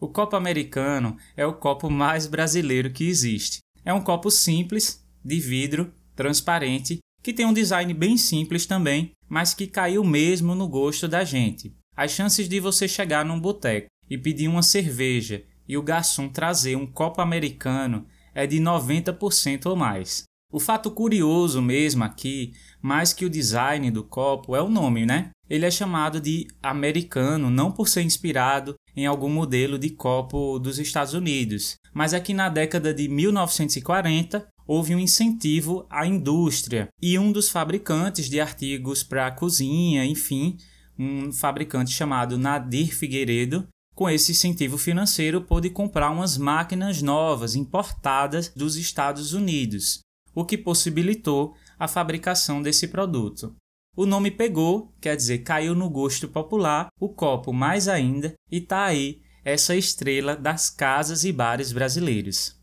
O 0.00 0.08
copo 0.08 0.36
americano 0.36 1.16
é 1.36 1.46
o 1.46 1.54
copo 1.54 1.90
mais 1.90 2.26
brasileiro 2.26 2.92
que 2.92 3.08
existe. 3.08 3.58
É 3.84 3.92
um 3.92 4.02
copo 4.02 4.30
simples, 4.30 5.04
de 5.24 5.38
vidro, 5.40 5.92
transparente, 6.14 6.98
que 7.22 7.32
tem 7.32 7.46
um 7.46 7.52
design 7.52 7.92
bem 7.94 8.16
simples 8.16 8.66
também, 8.66 9.12
mas 9.28 9.54
que 9.54 9.66
caiu 9.66 10.04
mesmo 10.04 10.54
no 10.54 10.68
gosto 10.68 11.08
da 11.08 11.24
gente. 11.24 11.74
As 11.96 12.10
chances 12.10 12.48
de 12.48 12.60
você 12.60 12.86
chegar 12.86 13.24
num 13.24 13.40
boteco 13.40 13.88
e 14.10 14.18
pedir 14.18 14.48
uma 14.48 14.62
cerveja 14.62 15.44
e 15.66 15.76
o 15.76 15.82
garçom 15.82 16.28
trazer 16.28 16.76
um 16.76 16.86
copo 16.86 17.20
americano 17.20 18.06
é 18.34 18.46
de 18.46 18.58
90% 18.58 19.66
ou 19.66 19.76
mais. 19.76 20.24
O 20.54 20.60
fato 20.60 20.88
curioso 20.88 21.60
mesmo 21.60 22.04
aqui, 22.04 22.52
mais 22.80 23.12
que 23.12 23.24
o 23.24 23.28
design 23.28 23.90
do 23.90 24.04
copo, 24.04 24.54
é 24.54 24.62
o 24.62 24.68
nome, 24.68 25.04
né? 25.04 25.30
Ele 25.50 25.66
é 25.66 25.70
chamado 25.70 26.20
de 26.20 26.46
americano 26.62 27.50
não 27.50 27.72
por 27.72 27.88
ser 27.88 28.02
inspirado 28.02 28.76
em 28.96 29.04
algum 29.04 29.28
modelo 29.28 29.76
de 29.76 29.90
copo 29.90 30.60
dos 30.60 30.78
Estados 30.78 31.12
Unidos, 31.12 31.74
mas 31.92 32.12
é 32.12 32.20
que 32.20 32.32
na 32.32 32.48
década 32.48 32.94
de 32.94 33.08
1940 33.08 34.46
houve 34.64 34.94
um 34.94 34.98
incentivo 35.00 35.88
à 35.90 36.06
indústria 36.06 36.86
e 37.02 37.18
um 37.18 37.32
dos 37.32 37.48
fabricantes 37.48 38.30
de 38.30 38.38
artigos 38.38 39.02
para 39.02 39.32
cozinha, 39.32 40.04
enfim, 40.04 40.56
um 40.96 41.32
fabricante 41.32 41.90
chamado 41.90 42.38
Nadir 42.38 42.96
Figueiredo, 42.96 43.66
com 43.92 44.08
esse 44.08 44.30
incentivo 44.30 44.78
financeiro 44.78 45.40
pôde 45.40 45.68
comprar 45.68 46.12
umas 46.12 46.38
máquinas 46.38 47.02
novas 47.02 47.56
importadas 47.56 48.52
dos 48.54 48.76
Estados 48.76 49.32
Unidos 49.32 50.03
o 50.34 50.44
que 50.44 50.58
possibilitou 50.58 51.54
a 51.78 51.86
fabricação 51.86 52.60
desse 52.60 52.88
produto. 52.88 53.54
O 53.96 54.06
nome 54.06 54.30
pegou, 54.30 54.92
quer 55.00 55.16
dizer, 55.16 55.38
caiu 55.38 55.74
no 55.74 55.88
gosto 55.88 56.28
popular, 56.28 56.88
o 56.98 57.08
copo 57.08 57.52
mais 57.52 57.86
ainda, 57.86 58.34
e 58.50 58.60
tá 58.60 58.84
aí 58.84 59.20
essa 59.44 59.76
estrela 59.76 60.34
das 60.34 60.68
casas 60.70 61.24
e 61.24 61.32
bares 61.32 61.70
brasileiros. 61.70 62.58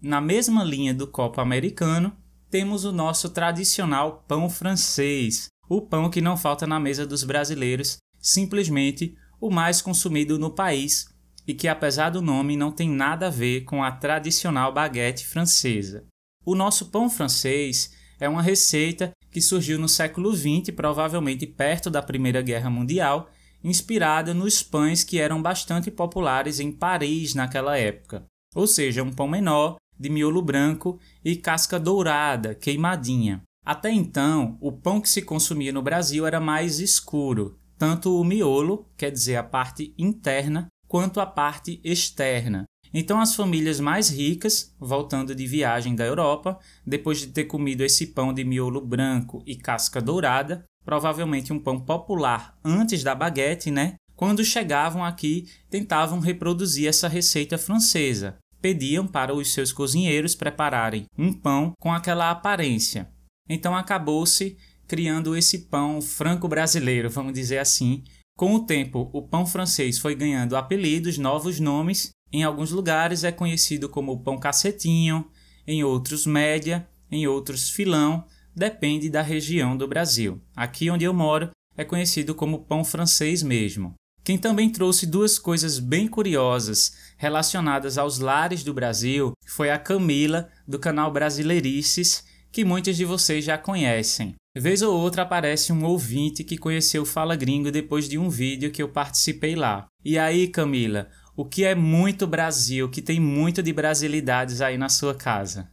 Na 0.00 0.20
mesma 0.20 0.62
linha 0.62 0.94
do 0.94 1.06
copo 1.06 1.40
americano, 1.40 2.16
temos 2.50 2.84
o 2.84 2.92
nosso 2.92 3.30
tradicional 3.30 4.24
pão 4.28 4.48
francês, 4.48 5.48
o 5.68 5.80
pão 5.80 6.08
que 6.08 6.20
não 6.20 6.36
falta 6.36 6.66
na 6.66 6.78
mesa 6.78 7.06
dos 7.06 7.24
brasileiros, 7.24 7.96
simplesmente 8.20 9.16
o 9.40 9.50
mais 9.50 9.82
consumido 9.82 10.38
no 10.38 10.54
país 10.54 11.08
e 11.46 11.54
que, 11.54 11.68
apesar 11.68 12.10
do 12.10 12.20
nome, 12.20 12.56
não 12.56 12.72
tem 12.72 12.88
nada 12.88 13.28
a 13.28 13.30
ver 13.30 13.62
com 13.64 13.82
a 13.82 13.90
tradicional 13.90 14.72
baguete 14.72 15.26
francesa. 15.26 16.06
O 16.46 16.54
nosso 16.54 16.86
pão 16.86 17.10
francês 17.10 17.92
é 18.20 18.28
uma 18.28 18.40
receita 18.40 19.10
que 19.32 19.40
surgiu 19.40 19.80
no 19.80 19.88
século 19.88 20.32
XX, 20.32 20.72
provavelmente 20.76 21.44
perto 21.44 21.90
da 21.90 22.00
Primeira 22.00 22.40
Guerra 22.40 22.70
Mundial, 22.70 23.28
inspirada 23.64 24.32
nos 24.32 24.62
pães 24.62 25.02
que 25.02 25.18
eram 25.18 25.42
bastante 25.42 25.90
populares 25.90 26.60
em 26.60 26.70
Paris 26.70 27.34
naquela 27.34 27.76
época. 27.76 28.24
Ou 28.54 28.64
seja, 28.68 29.02
um 29.02 29.12
pão 29.12 29.26
menor, 29.26 29.74
de 29.98 30.08
miolo 30.08 30.40
branco 30.40 31.00
e 31.24 31.34
casca 31.34 31.80
dourada, 31.80 32.54
queimadinha. 32.54 33.42
Até 33.64 33.90
então, 33.90 34.56
o 34.60 34.70
pão 34.70 35.00
que 35.00 35.08
se 35.08 35.22
consumia 35.22 35.72
no 35.72 35.82
Brasil 35.82 36.24
era 36.28 36.38
mais 36.38 36.78
escuro, 36.78 37.58
tanto 37.76 38.20
o 38.20 38.24
miolo, 38.24 38.86
quer 38.96 39.10
dizer 39.10 39.34
a 39.34 39.42
parte 39.42 39.92
interna, 39.98 40.68
quanto 40.86 41.18
a 41.18 41.26
parte 41.26 41.80
externa, 41.82 42.64
então, 42.98 43.20
as 43.20 43.34
famílias 43.34 43.78
mais 43.78 44.08
ricas, 44.08 44.74
voltando 44.80 45.34
de 45.34 45.46
viagem 45.46 45.94
da 45.94 46.06
Europa, 46.06 46.58
depois 46.86 47.18
de 47.18 47.26
ter 47.26 47.44
comido 47.44 47.84
esse 47.84 48.06
pão 48.06 48.32
de 48.32 48.42
miolo 48.42 48.80
branco 48.80 49.42
e 49.46 49.54
casca 49.54 50.00
dourada, 50.00 50.64
provavelmente 50.82 51.52
um 51.52 51.58
pão 51.58 51.78
popular 51.78 52.58
antes 52.64 53.02
da 53.02 53.14
baguete, 53.14 53.70
né? 53.70 53.96
Quando 54.16 54.42
chegavam 54.42 55.04
aqui, 55.04 55.46
tentavam 55.68 56.20
reproduzir 56.20 56.88
essa 56.88 57.06
receita 57.06 57.58
francesa. 57.58 58.38
Pediam 58.62 59.06
para 59.06 59.34
os 59.34 59.52
seus 59.52 59.74
cozinheiros 59.74 60.34
prepararem 60.34 61.04
um 61.18 61.34
pão 61.34 61.74
com 61.78 61.92
aquela 61.92 62.30
aparência. 62.30 63.10
Então 63.46 63.76
acabou-se 63.76 64.56
criando 64.88 65.36
esse 65.36 65.66
pão 65.66 66.00
franco-brasileiro, 66.00 67.10
vamos 67.10 67.34
dizer 67.34 67.58
assim. 67.58 68.02
Com 68.38 68.54
o 68.54 68.64
tempo, 68.64 69.10
o 69.12 69.20
pão 69.20 69.46
francês 69.46 69.98
foi 69.98 70.14
ganhando 70.14 70.56
apelidos, 70.56 71.18
novos 71.18 71.60
nomes 71.60 72.15
em 72.32 72.42
alguns 72.42 72.70
lugares 72.70 73.24
é 73.24 73.32
conhecido 73.32 73.88
como 73.88 74.20
pão 74.20 74.38
cacetinho, 74.38 75.30
em 75.66 75.82
outros 75.84 76.26
média, 76.26 76.88
em 77.10 77.26
outros 77.26 77.70
filão, 77.70 78.24
depende 78.54 79.08
da 79.08 79.22
região 79.22 79.76
do 79.76 79.86
Brasil. 79.86 80.40
Aqui 80.54 80.90
onde 80.90 81.04
eu 81.04 81.12
moro 81.12 81.50
é 81.76 81.84
conhecido 81.84 82.34
como 82.34 82.64
pão 82.64 82.84
francês 82.84 83.42
mesmo. 83.42 83.94
Quem 84.24 84.36
também 84.36 84.68
trouxe 84.70 85.06
duas 85.06 85.38
coisas 85.38 85.78
bem 85.78 86.08
curiosas 86.08 86.96
relacionadas 87.16 87.96
aos 87.96 88.18
lares 88.18 88.64
do 88.64 88.74
Brasil 88.74 89.32
foi 89.46 89.70
a 89.70 89.78
Camila, 89.78 90.48
do 90.66 90.80
canal 90.80 91.12
Brasileirices, 91.12 92.24
que 92.50 92.64
muitos 92.64 92.96
de 92.96 93.04
vocês 93.04 93.44
já 93.44 93.56
conhecem. 93.56 94.34
Vez 94.56 94.82
ou 94.82 94.98
outra 94.98 95.22
aparece 95.22 95.72
um 95.72 95.84
ouvinte 95.84 96.42
que 96.42 96.56
conheceu 96.56 97.04
Fala 97.04 97.36
Gringo 97.36 97.70
depois 97.70 98.08
de 98.08 98.18
um 98.18 98.30
vídeo 98.30 98.72
que 98.72 98.82
eu 98.82 98.88
participei 98.88 99.54
lá. 99.54 99.86
E 100.04 100.18
aí, 100.18 100.48
Camila, 100.48 101.08
o 101.36 101.44
que 101.44 101.64
é 101.64 101.74
muito 101.74 102.26
Brasil, 102.26 102.88
que 102.88 103.02
tem 103.02 103.20
muito 103.20 103.62
de 103.62 103.72
brasilidades 103.72 104.60
aí 104.60 104.78
na 104.78 104.88
sua 104.88 105.14
casa? 105.14 105.68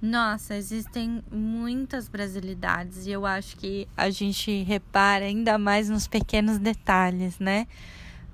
Nossa, 0.00 0.54
existem 0.54 1.24
muitas 1.32 2.08
brasilidades 2.08 3.06
e 3.06 3.10
eu 3.10 3.26
acho 3.26 3.56
que 3.56 3.88
a 3.96 4.10
gente 4.10 4.62
repara 4.62 5.24
ainda 5.24 5.58
mais 5.58 5.88
nos 5.88 6.06
pequenos 6.06 6.58
detalhes, 6.58 7.38
né? 7.38 7.66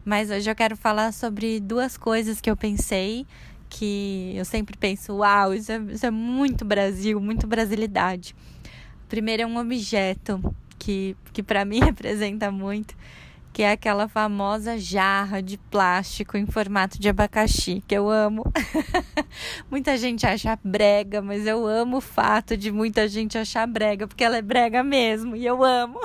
Mas 0.04 0.30
hoje 0.30 0.50
eu 0.50 0.54
quero 0.54 0.76
falar 0.76 1.12
sobre 1.12 1.60
duas 1.60 1.96
coisas 1.96 2.40
que 2.40 2.50
eu 2.50 2.56
pensei 2.56 3.26
que 3.70 4.34
eu 4.36 4.44
sempre 4.44 4.76
penso, 4.76 5.14
uau, 5.14 5.54
isso 5.54 5.72
é, 5.72 5.78
isso 5.90 6.04
é 6.04 6.10
muito 6.10 6.64
Brasil, 6.64 7.18
muito 7.20 7.46
brasilidade. 7.46 8.34
Primeiro 9.08 9.42
é 9.42 9.46
um 9.46 9.56
objeto 9.56 10.54
que, 10.78 11.16
que 11.32 11.42
para 11.42 11.64
mim 11.64 11.80
representa 11.82 12.52
muito, 12.52 12.94
que 13.54 13.62
é 13.62 13.70
aquela 13.70 14.08
famosa 14.08 14.76
jarra 14.76 15.40
de 15.40 15.56
plástico 15.56 16.37
em 16.37 16.44
formato 16.44 16.99
de 16.99 17.08
abacaxi, 17.08 17.84
que 17.87 17.94
eu 17.94 18.11
amo. 18.11 18.42
muita 19.70 19.96
gente 19.96 20.26
acha 20.26 20.58
brega, 20.64 21.23
mas 21.23 21.46
eu 21.46 21.64
amo 21.64 21.99
o 21.99 22.00
fato 22.00 22.56
de 22.56 22.73
muita 22.73 23.06
gente 23.06 23.38
achar 23.38 23.64
brega, 23.68 24.08
porque 24.08 24.25
ela 24.25 24.37
é 24.37 24.42
brega 24.42 24.82
mesmo, 24.82 25.37
e 25.37 25.46
eu 25.46 25.62
amo. 25.62 26.00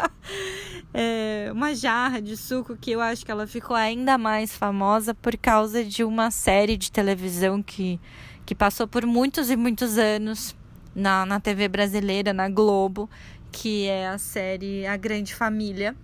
é 0.92 1.48
uma 1.50 1.74
jarra 1.74 2.20
de 2.20 2.36
suco 2.36 2.76
que 2.76 2.90
eu 2.90 3.00
acho 3.00 3.24
que 3.24 3.30
ela 3.30 3.46
ficou 3.46 3.74
ainda 3.74 4.18
mais 4.18 4.54
famosa 4.54 5.14
por 5.14 5.34
causa 5.34 5.82
de 5.82 6.04
uma 6.04 6.30
série 6.30 6.76
de 6.76 6.92
televisão 6.92 7.62
que, 7.62 7.98
que 8.44 8.54
passou 8.54 8.86
por 8.86 9.06
muitos 9.06 9.50
e 9.50 9.56
muitos 9.56 9.96
anos 9.96 10.54
na, 10.94 11.24
na 11.24 11.40
TV 11.40 11.68
brasileira, 11.68 12.34
na 12.34 12.50
Globo, 12.50 13.08
que 13.50 13.86
é 13.86 14.08
a 14.08 14.18
série 14.18 14.86
A 14.86 14.98
Grande 14.98 15.34
Família 15.34 15.96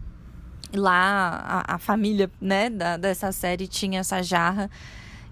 lá 0.74 1.64
a, 1.66 1.74
a 1.74 1.78
família, 1.78 2.30
né, 2.40 2.70
da, 2.70 2.96
dessa 2.96 3.32
série 3.32 3.66
tinha 3.66 4.00
essa 4.00 4.22
jarra 4.22 4.70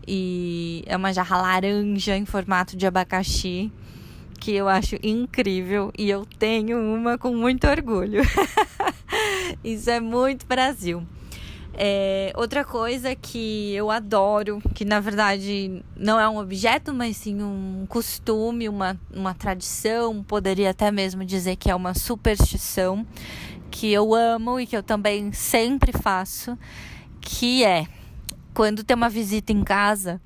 e 0.07 0.83
é 0.87 0.97
uma 0.97 1.13
jarra 1.13 1.41
laranja 1.41 2.17
em 2.17 2.25
formato 2.25 2.77
de 2.77 2.87
abacaxi 2.87 3.71
que 4.41 4.53
eu 4.53 4.69
acho 4.69 4.97
incrível 5.03 5.93
e 5.97 6.09
eu 6.09 6.25
tenho 6.39 6.79
uma 6.79 7.19
com 7.19 7.37
muito 7.37 7.67
orgulho. 7.67 8.23
Isso 9.63 9.91
é 9.91 10.01
muito 10.01 10.47
Brasil. 10.47 11.07
É, 11.75 12.33
outra 12.37 12.65
coisa 12.65 13.15
que 13.15 13.73
eu 13.75 13.91
adoro, 13.91 14.61
que 14.75 14.85
na 14.85 14.99
verdade 14.99 15.83
não 15.97 16.19
é 16.19 16.29
um 16.29 16.39
objeto, 16.39 16.93
mas 16.93 17.17
sim 17.17 17.43
um 17.43 17.87
costume, 17.89 18.69
uma, 18.69 18.99
uma 19.15 19.35
tradição, 19.35 20.23
poderia 20.23 20.71
até 20.71 20.91
mesmo 20.91 21.25
dizer 21.25 21.57
que 21.57 21.71
é 21.71 21.75
uma 21.75 21.95
superstição, 21.95 23.07
que 23.71 23.93
eu 23.93 24.15
amo 24.15 24.59
e 24.59 24.67
que 24.67 24.77
eu 24.77 24.83
também 24.83 25.33
sempre 25.33 25.93
faço, 25.93 26.59
que 27.21 27.65
é 27.65 27.87
quando 28.53 28.83
tem 28.83 28.97
uma 28.97 29.09
visita 29.09 29.53
em 29.53 29.63
casa, 29.63 30.21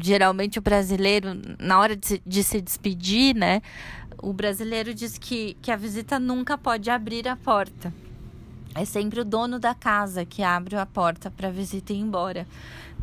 geralmente 0.00 0.58
o 0.58 0.62
brasileiro, 0.62 1.28
na 1.58 1.78
hora 1.78 1.96
de 1.96 2.06
se, 2.06 2.22
de 2.24 2.44
se 2.44 2.60
despedir, 2.60 3.34
né? 3.34 3.60
O 4.18 4.32
brasileiro 4.32 4.94
diz 4.94 5.18
que, 5.18 5.56
que 5.60 5.70
a 5.70 5.76
visita 5.76 6.18
nunca 6.18 6.56
pode 6.56 6.88
abrir 6.88 7.28
a 7.28 7.36
porta. 7.36 7.92
É 8.74 8.84
sempre 8.84 9.20
o 9.20 9.24
dono 9.24 9.58
da 9.58 9.72
casa 9.72 10.24
que 10.24 10.42
abre 10.42 10.76
a 10.76 10.84
porta 10.84 11.30
para 11.30 11.48
a 11.48 11.50
visita 11.50 11.92
ir 11.92 11.98
embora. 11.98 12.46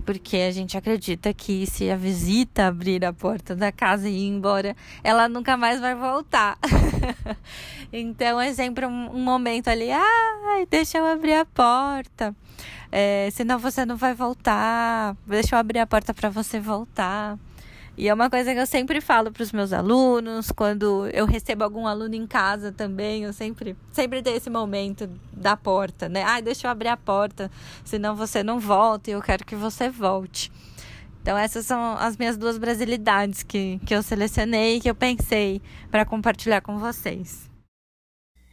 Porque 0.05 0.37
a 0.37 0.51
gente 0.51 0.77
acredita 0.77 1.33
que 1.33 1.65
se 1.65 1.89
a 1.89 1.95
visita 1.95 2.67
abrir 2.67 3.05
a 3.05 3.13
porta 3.13 3.55
da 3.55 3.71
casa 3.71 4.09
e 4.09 4.13
ir 4.13 4.27
embora, 4.27 4.75
ela 5.03 5.29
nunca 5.29 5.55
mais 5.55 5.79
vai 5.79 5.95
voltar. 5.95 6.57
então 7.91 8.39
é 8.39 8.53
sempre 8.53 8.85
um, 8.85 9.15
um, 9.15 9.23
momento 9.23 9.69
ali, 9.69 9.91
ai, 9.91 10.65
deixa 10.69 10.97
eu 10.97 11.05
abrir 11.05 11.35
a 11.35 11.45
porta. 11.45 12.35
É, 12.91 13.29
senão 13.31 13.57
você 13.57 13.85
não 13.85 13.95
vai 13.95 14.13
voltar. 14.13 15.15
Deixa 15.25 15.55
eu 15.55 15.59
abrir 15.59 15.79
a 15.79 15.87
porta 15.87 16.13
para 16.13 16.29
você 16.29 16.59
voltar. 16.59 17.37
E 17.97 18.07
é 18.07 18.13
uma 18.13 18.29
coisa 18.29 18.53
que 18.53 18.59
eu 18.59 18.65
sempre 18.65 19.01
falo 19.01 19.31
para 19.31 19.43
os 19.43 19.51
meus 19.51 19.73
alunos, 19.73 20.51
quando 20.51 21.07
eu 21.07 21.25
recebo 21.25 21.63
algum 21.63 21.85
aluno 21.85 22.15
em 22.15 22.25
casa 22.25 22.71
também, 22.71 23.23
eu 23.23 23.33
sempre, 23.33 23.75
sempre 23.91 24.21
tenho 24.21 24.37
esse 24.37 24.49
momento 24.49 25.09
da 25.31 25.57
porta, 25.57 26.07
né? 26.07 26.23
Ai, 26.23 26.41
deixa 26.41 26.67
eu 26.67 26.71
abrir 26.71 26.87
a 26.87 26.97
porta, 26.97 27.51
senão 27.83 28.15
você 28.15 28.43
não 28.43 28.59
volta 28.59 29.09
e 29.09 29.13
eu 29.13 29.21
quero 29.21 29.45
que 29.45 29.55
você 29.55 29.89
volte. 29.89 30.51
Então, 31.21 31.37
essas 31.37 31.65
são 31.65 31.95
as 31.97 32.17
minhas 32.17 32.37
duas 32.37 32.57
brasilidades 32.57 33.43
que, 33.43 33.79
que 33.85 33.93
eu 33.93 34.01
selecionei 34.01 34.79
que 34.79 34.89
eu 34.89 34.95
pensei 34.95 35.61
para 35.91 36.05
compartilhar 36.05 36.61
com 36.61 36.79
vocês. 36.79 37.49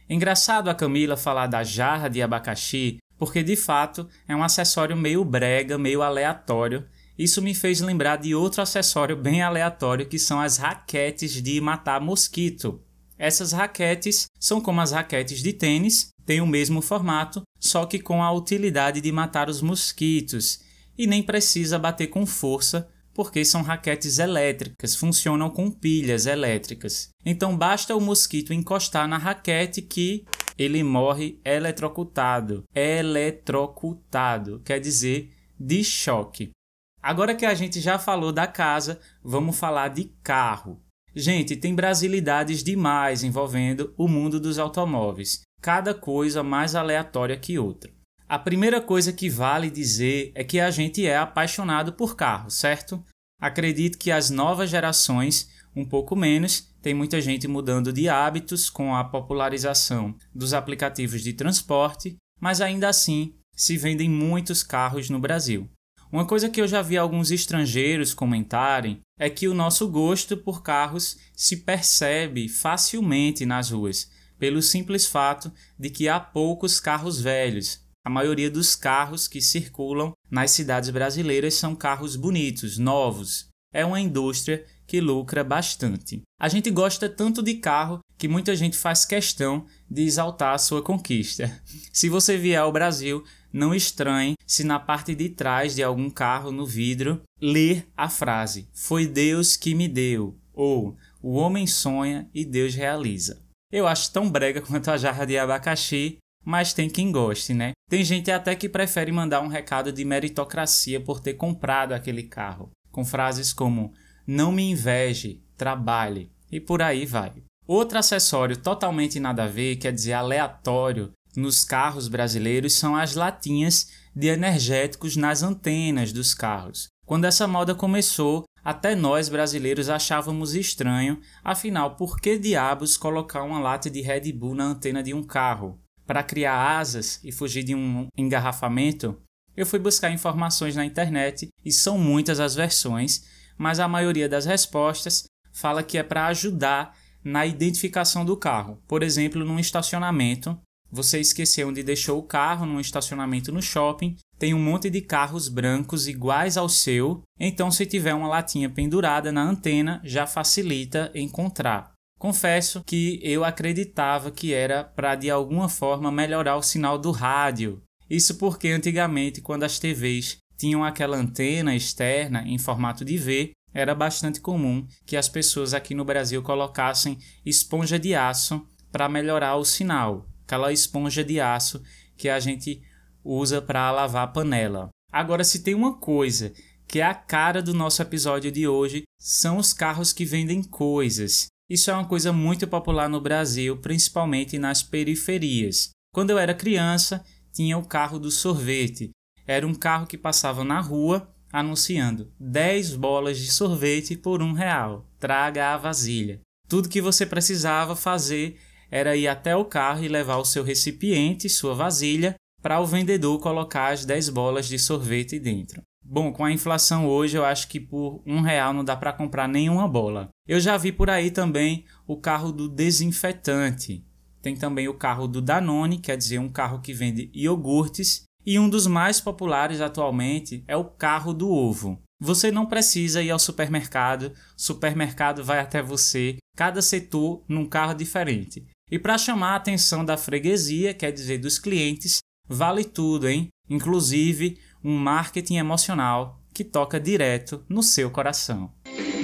Engraçado 0.07 0.69
a 0.69 0.75
Camila 0.75 1.15
falar 1.15 1.47
da 1.47 1.63
jarra 1.63 2.09
de 2.09 2.21
abacaxi, 2.21 2.97
porque 3.17 3.41
de 3.41 3.55
fato 3.55 4.07
é 4.27 4.35
um 4.35 4.43
acessório 4.43 4.97
meio 4.97 5.23
brega, 5.23 5.77
meio 5.77 6.01
aleatório 6.01 6.85
isso 7.19 7.41
me 7.41 7.53
fez 7.53 7.81
lembrar 7.81 8.15
de 8.15 8.33
outro 8.33 8.61
acessório 8.61 9.17
bem 9.17 9.41
aleatório 9.41 10.05
que 10.05 10.17
são 10.17 10.39
as 10.39 10.55
raquetes 10.55 11.43
de 11.43 11.59
matar 11.59 11.99
mosquito. 11.99 12.81
Essas 13.17 13.51
raquetes 13.51 14.27
são 14.39 14.61
como 14.61 14.79
as 14.79 14.93
raquetes 14.93 15.43
de 15.43 15.51
tênis, 15.51 16.11
têm 16.25 16.39
o 16.39 16.47
mesmo 16.47 16.81
formato, 16.81 17.41
só 17.59 17.85
que 17.85 17.99
com 17.99 18.23
a 18.23 18.31
utilidade 18.31 19.01
de 19.01 19.11
matar 19.11 19.49
os 19.49 19.61
mosquitos. 19.61 20.61
E 20.97 21.05
nem 21.05 21.21
precisa 21.21 21.77
bater 21.77 22.07
com 22.07 22.25
força, 22.25 22.87
porque 23.13 23.43
são 23.43 23.63
raquetes 23.63 24.17
elétricas, 24.17 24.95
funcionam 24.95 25.49
com 25.49 25.69
pilhas 25.69 26.25
elétricas. 26.25 27.09
Então 27.25 27.57
basta 27.57 27.93
o 27.93 27.99
mosquito 27.99 28.53
encostar 28.53 29.09
na 29.09 29.17
raquete 29.17 29.81
que 29.81 30.25
ele 30.57 30.81
morre 30.83 31.37
eletrocutado. 31.43 32.63
Eletrocutado 32.73 34.61
quer 34.63 34.79
dizer 34.79 35.31
de 35.59 35.83
choque. 35.83 36.51
Agora 37.01 37.33
que 37.35 37.45
a 37.45 37.53
gente 37.53 37.79
já 37.79 37.97
falou 37.97 38.31
da 38.31 38.45
casa, 38.45 38.99
vamos 39.23 39.57
falar 39.57 39.89
de 39.89 40.05
carro. 40.21 40.81
Gente, 41.15 41.55
tem 41.55 41.73
brasilidades 41.73 42.63
demais 42.63 43.23
envolvendo 43.23 43.93
o 43.97 44.07
mundo 44.07 44.39
dos 44.39 44.59
automóveis, 44.59 45.41
cada 45.61 45.93
coisa 45.93 46.43
mais 46.43 46.75
aleatória 46.75 47.37
que 47.37 47.57
outra. 47.57 47.91
A 48.27 48.37
primeira 48.37 48.79
coisa 48.79 49.11
que 49.11 49.29
vale 49.29 49.71
dizer 49.71 50.31
é 50.35 50.43
que 50.43 50.59
a 50.59 50.69
gente 50.69 51.05
é 51.05 51.17
apaixonado 51.17 51.93
por 51.93 52.15
carro, 52.15 52.51
certo? 52.51 53.03
Acredito 53.41 53.97
que 53.97 54.11
as 54.11 54.29
novas 54.29 54.69
gerações, 54.69 55.49
um 55.75 55.83
pouco 55.83 56.15
menos, 56.15 56.69
tem 56.81 56.93
muita 56.93 57.19
gente 57.19 57.47
mudando 57.47 57.91
de 57.91 58.07
hábitos 58.07 58.69
com 58.69 58.95
a 58.95 59.03
popularização 59.03 60.15
dos 60.35 60.53
aplicativos 60.53 61.23
de 61.23 61.33
transporte, 61.33 62.17
mas 62.39 62.61
ainda 62.61 62.87
assim 62.87 63.33
se 63.55 63.77
vendem 63.77 64.09
muitos 64.09 64.61
carros 64.61 65.09
no 65.09 65.19
Brasil. 65.19 65.69
Uma 66.11 66.25
coisa 66.25 66.49
que 66.49 66.59
eu 66.59 66.67
já 66.67 66.81
vi 66.81 66.97
alguns 66.97 67.29
estrangeiros 67.29 68.15
comentarem 68.15 68.99
é 69.17 69.29
que 69.29 69.47
o 69.47 69.53
nosso 69.53 69.87
gosto 69.87 70.35
por 70.35 70.63
carros 70.63 71.17
se 71.35 71.57
percebe 71.57 72.49
facilmente 72.49 73.45
nas 73.45 73.69
ruas, 73.69 74.09
pelo 74.39 74.59
simples 74.59 75.05
fato 75.05 75.51
de 75.77 75.91
que 75.91 76.09
há 76.09 76.19
poucos 76.19 76.79
carros 76.79 77.21
velhos. 77.21 77.81
A 78.03 78.09
maioria 78.09 78.49
dos 78.49 78.75
carros 78.75 79.27
que 79.27 79.39
circulam 79.39 80.13
nas 80.31 80.49
cidades 80.49 80.89
brasileiras 80.89 81.53
são 81.53 81.75
carros 81.75 82.15
bonitos, 82.15 82.79
novos. 82.79 83.47
É 83.71 83.85
uma 83.85 83.99
indústria 83.99 84.65
que 84.87 84.99
lucra 84.99 85.43
bastante. 85.43 86.23
A 86.41 86.49
gente 86.49 86.71
gosta 86.71 87.07
tanto 87.07 87.43
de 87.43 87.55
carro 87.55 87.99
que 88.17 88.27
muita 88.27 88.55
gente 88.55 88.75
faz 88.75 89.05
questão 89.05 89.67
de 89.87 90.01
exaltar 90.01 90.55
a 90.55 90.57
sua 90.57 90.81
conquista. 90.81 91.61
Se 91.93 92.09
você 92.09 92.35
vier 92.35 92.59
ao 92.59 92.71
Brasil, 92.71 93.23
não 93.51 93.73
estranhe 93.73 94.35
se 94.45 94.63
na 94.63 94.79
parte 94.79 95.15
de 95.15 95.29
trás 95.29 95.75
de 95.75 95.83
algum 95.83 96.09
carro 96.09 96.51
no 96.51 96.65
vidro 96.65 97.21
ler 97.41 97.87
a 97.95 98.09
frase: 98.09 98.67
Foi 98.73 99.07
Deus 99.07 99.55
que 99.55 99.73
me 99.73 99.87
deu, 99.87 100.37
ou 100.53 100.95
O 101.21 101.33
homem 101.33 101.67
sonha 101.67 102.29
e 102.33 102.45
Deus 102.45 102.73
realiza. 102.75 103.41
Eu 103.71 103.87
acho 103.87 104.11
tão 104.11 104.29
brega 104.29 104.61
quanto 104.61 104.89
a 104.89 104.97
jarra 104.97 105.25
de 105.25 105.37
abacaxi, 105.37 106.17
mas 106.45 106.73
tem 106.73 106.89
quem 106.89 107.11
goste, 107.11 107.53
né? 107.53 107.71
Tem 107.89 108.03
gente 108.03 108.31
até 108.31 108.55
que 108.55 108.69
prefere 108.69 109.11
mandar 109.11 109.41
um 109.41 109.47
recado 109.47 109.91
de 109.91 110.05
meritocracia 110.05 110.99
por 110.99 111.19
ter 111.19 111.33
comprado 111.33 111.93
aquele 111.93 112.23
carro, 112.23 112.71
com 112.91 113.03
frases 113.03 113.51
como: 113.51 113.93
Não 114.25 114.51
me 114.51 114.63
inveje, 114.71 115.43
trabalhe, 115.57 116.31
e 116.51 116.59
por 116.59 116.81
aí 116.81 117.05
vai. 117.05 117.33
Outro 117.67 117.99
acessório 117.99 118.57
totalmente 118.57 119.19
nada 119.19 119.43
a 119.43 119.47
ver, 119.47 119.75
quer 119.75 119.93
dizer 119.93 120.13
aleatório, 120.13 121.11
nos 121.35 121.63
carros 121.63 122.07
brasileiros 122.07 122.73
são 122.73 122.95
as 122.95 123.15
latinhas 123.15 123.89
de 124.15 124.27
energéticos 124.27 125.15
nas 125.15 125.43
antenas 125.43 126.11
dos 126.11 126.33
carros. 126.33 126.87
Quando 127.05 127.25
essa 127.25 127.47
moda 127.47 127.73
começou, 127.73 128.43
até 128.63 128.95
nós 128.95 129.29
brasileiros 129.29 129.89
achávamos 129.89 130.53
estranho, 130.53 131.19
afinal, 131.43 131.95
por 131.95 132.19
que 132.19 132.37
diabos 132.37 132.97
colocar 132.97 133.43
uma 133.43 133.59
lata 133.59 133.89
de 133.89 134.01
Red 134.01 134.31
Bull 134.33 134.55
na 134.55 134.65
antena 134.65 135.01
de 135.01 135.13
um 135.13 135.23
carro? 135.23 135.79
Para 136.05 136.23
criar 136.23 136.77
asas 136.77 137.19
e 137.23 137.31
fugir 137.31 137.63
de 137.63 137.73
um 137.73 138.07
engarrafamento? 138.17 139.19
Eu 139.55 139.65
fui 139.65 139.79
buscar 139.79 140.11
informações 140.11 140.75
na 140.75 140.85
internet 140.85 141.49
e 141.63 141.71
são 141.71 141.97
muitas 141.97 142.39
as 142.39 142.55
versões, 142.55 143.25
mas 143.57 143.79
a 143.79 143.87
maioria 143.87 144.29
das 144.29 144.45
respostas 144.45 145.23
fala 145.51 145.83
que 145.83 145.97
é 145.97 146.03
para 146.03 146.27
ajudar 146.27 146.95
na 147.23 147.45
identificação 147.45 148.23
do 148.23 148.37
carro. 148.37 148.81
Por 148.87 149.03
exemplo, 149.03 149.43
num 149.43 149.59
estacionamento, 149.59 150.57
você 150.91 151.19
esqueceu 151.19 151.69
onde 151.69 151.83
deixou 151.83 152.17
o 152.17 152.23
carro 152.23 152.65
num 152.65 152.79
estacionamento 152.79 153.51
no 153.51 153.61
shopping, 153.61 154.15
tem 154.37 154.53
um 154.53 154.59
monte 154.59 154.89
de 154.89 155.01
carros 155.01 155.47
brancos 155.47 156.07
iguais 156.07 156.57
ao 156.57 156.67
seu, 156.67 157.21
então 157.39 157.69
se 157.69 157.85
tiver 157.85 158.13
uma 158.13 158.27
latinha 158.27 158.69
pendurada 158.69 159.31
na 159.31 159.43
antena, 159.43 160.01
já 160.03 160.25
facilita 160.25 161.11
encontrar. 161.13 161.91
Confesso 162.17 162.83
que 162.85 163.19
eu 163.23 163.45
acreditava 163.45 164.31
que 164.31 164.53
era 164.53 164.83
para 164.83 165.15
de 165.15 165.29
alguma 165.29 165.69
forma 165.69 166.11
melhorar 166.11 166.57
o 166.57 166.63
sinal 166.63 166.97
do 166.97 167.11
rádio. 167.11 167.81
Isso 168.09 168.35
porque 168.35 168.69
antigamente, 168.69 169.41
quando 169.41 169.63
as 169.63 169.79
TVs 169.79 170.37
tinham 170.57 170.83
aquela 170.83 171.15
antena 171.15 171.75
externa 171.75 172.43
em 172.45 172.57
formato 172.57 173.05
de 173.05 173.17
V, 173.17 173.51
era 173.73 173.93
bastante 173.93 174.41
comum 174.41 174.85
que 175.05 175.15
as 175.15 175.29
pessoas 175.29 175.73
aqui 175.73 175.93
no 175.93 176.03
Brasil 176.03 176.41
colocassem 176.41 177.17
esponja 177.45 177.99
de 177.99 178.15
aço 178.15 178.65
para 178.91 179.07
melhorar 179.07 179.55
o 179.55 179.63
sinal 179.63 180.25
aquela 180.49 180.73
esponja 180.73 181.23
de 181.23 181.39
aço 181.39 181.79
que 182.17 182.27
a 182.27 182.39
gente 182.39 182.81
usa 183.23 183.61
para 183.61 183.91
lavar 183.91 184.23
a 184.23 184.27
panela. 184.27 184.89
Agora, 185.11 185.43
se 185.43 185.61
tem 185.61 185.75
uma 185.75 185.99
coisa 185.99 186.51
que 186.87 186.99
é 186.99 187.03
a 187.03 187.13
cara 187.13 187.61
do 187.61 187.71
nosso 187.71 188.01
episódio 188.01 188.51
de 188.51 188.67
hoje, 188.67 189.03
são 189.19 189.57
os 189.57 189.73
carros 189.73 190.11
que 190.11 190.25
vendem 190.25 190.63
coisas. 190.63 191.45
Isso 191.69 191.91
é 191.91 191.93
uma 191.93 192.07
coisa 192.07 192.33
muito 192.33 192.67
popular 192.67 193.07
no 193.07 193.21
Brasil, 193.21 193.77
principalmente 193.77 194.57
nas 194.57 194.81
periferias. 194.81 195.91
Quando 196.11 196.31
eu 196.31 196.39
era 196.39 196.55
criança, 196.55 197.23
tinha 197.53 197.77
o 197.77 197.85
carro 197.85 198.17
do 198.17 198.31
sorvete. 198.31 199.11
Era 199.45 199.67
um 199.67 199.75
carro 199.75 200.07
que 200.07 200.17
passava 200.17 200.63
na 200.63 200.79
rua 200.79 201.31
anunciando 201.53 202.31
10 202.39 202.95
bolas 202.95 203.37
de 203.37 203.51
sorvete 203.51 204.17
por 204.17 204.41
um 204.41 204.53
real. 204.53 205.05
Traga 205.19 205.75
a 205.75 205.77
vasilha. 205.77 206.41
Tudo 206.67 206.89
que 206.89 207.01
você 207.01 207.23
precisava 207.23 207.95
fazer 207.95 208.57
era 208.91 209.15
ir 209.15 209.27
até 209.27 209.55
o 209.55 209.65
carro 209.65 210.03
e 210.03 210.07
levar 210.07 210.37
o 210.37 210.45
seu 210.45 210.63
recipiente, 210.63 211.49
sua 211.49 211.73
vasilha, 211.73 212.35
para 212.61 212.79
o 212.79 212.85
vendedor 212.85 213.39
colocar 213.39 213.93
as 213.93 214.05
10 214.05 214.29
bolas 214.29 214.67
de 214.67 214.77
sorvete 214.77 215.39
dentro. 215.39 215.81
Bom, 216.03 216.31
com 216.33 216.43
a 216.43 216.51
inflação 216.51 217.07
hoje, 217.07 217.37
eu 217.37 217.45
acho 217.45 217.67
que 217.67 217.79
por 217.79 218.23
um 218.25 218.41
real 218.41 218.73
não 218.73 218.83
dá 218.83 218.95
para 218.95 219.13
comprar 219.13 219.47
nenhuma 219.47 219.87
bola. 219.87 220.29
Eu 220.47 220.59
já 220.59 220.75
vi 220.75 220.91
por 220.91 221.09
aí 221.09 221.29
também 221.29 221.85
o 222.07 222.17
carro 222.17 222.51
do 222.51 222.67
desinfetante. 222.67 224.03
Tem 224.41 224.55
também 224.55 224.87
o 224.87 224.93
carro 224.93 225.27
do 225.27 225.41
Danone, 225.41 225.99
quer 225.99 226.17
dizer, 226.17 226.39
um 226.39 226.49
carro 226.49 226.81
que 226.81 226.93
vende 226.93 227.29
iogurtes. 227.33 228.23
E 228.45 228.57
um 228.57 228.69
dos 228.69 228.87
mais 228.87 229.21
populares 229.21 229.81
atualmente 229.81 230.63
é 230.67 230.75
o 230.75 230.85
carro 230.85 231.33
do 231.33 231.49
ovo. 231.51 232.01
Você 232.19 232.49
não 232.49 232.65
precisa 232.65 233.21
ir 233.21 233.29
ao 233.29 233.39
supermercado, 233.39 234.33
supermercado 234.57 235.43
vai 235.43 235.59
até 235.59 235.81
você, 235.81 236.37
cada 236.55 236.81
setor 236.81 237.43
num 237.47 237.65
carro 237.65 237.93
diferente. 237.93 238.65
E 238.91 238.97
para 238.97 239.19
chamar 239.19 239.53
a 239.53 239.55
atenção 239.57 240.03
da 240.03 240.17
freguesia, 240.17 240.95
quer 240.95 241.11
dizer 241.11 241.37
dos 241.37 241.59
clientes, 241.59 242.19
vale 242.47 242.83
tudo, 242.83 243.29
hein? 243.29 243.49
Inclusive 243.69 244.57
um 244.83 244.97
marketing 244.97 245.57
emocional 245.57 246.41
que 246.51 246.63
toca 246.63 246.99
direto 246.99 247.63
no 247.69 247.83
seu 247.83 248.09
coração. 248.09 248.71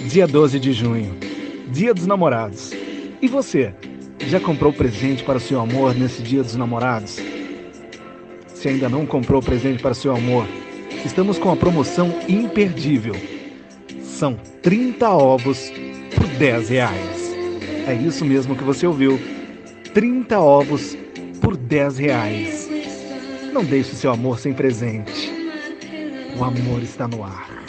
Dia 0.07 0.27
12 0.27 0.59
de 0.59 0.71
junho, 0.71 1.17
Dia 1.71 1.95
dos 1.95 2.05
Namorados. 2.05 2.71
E 3.19 3.27
você, 3.27 3.73
já 4.19 4.39
comprou 4.39 4.71
presente 4.71 5.23
para 5.23 5.39
o 5.39 5.41
seu 5.41 5.59
amor 5.59 5.95
nesse 5.95 6.21
Dia 6.21 6.43
dos 6.43 6.55
Namorados? 6.55 7.17
Se 8.53 8.69
ainda 8.69 8.87
não 8.87 9.03
comprou 9.07 9.41
presente 9.41 9.81
para 9.81 9.93
o 9.93 9.95
seu 9.95 10.15
amor, 10.15 10.47
estamos 11.03 11.39
com 11.39 11.49
a 11.49 11.55
promoção 11.55 12.13
imperdível. 12.29 13.15
São 14.03 14.35
30 14.61 15.09
ovos 15.09 15.71
por 16.13 16.27
10 16.27 16.69
reais. 16.69 17.33
É 17.87 17.95
isso 17.95 18.23
mesmo 18.23 18.55
que 18.55 18.63
você 18.63 18.85
ouviu 18.85 19.19
30 19.95 20.37
ovos 20.37 20.93
por 21.39 21.55
10 21.55 21.99
reais. 21.99 22.67
Não 23.53 23.63
deixe 23.63 23.95
seu 23.95 24.11
amor 24.11 24.37
sem 24.39 24.53
presente. 24.53 25.31
O 26.37 26.43
amor 26.43 26.83
está 26.83 27.07
no 27.07 27.23
ar. 27.23 27.63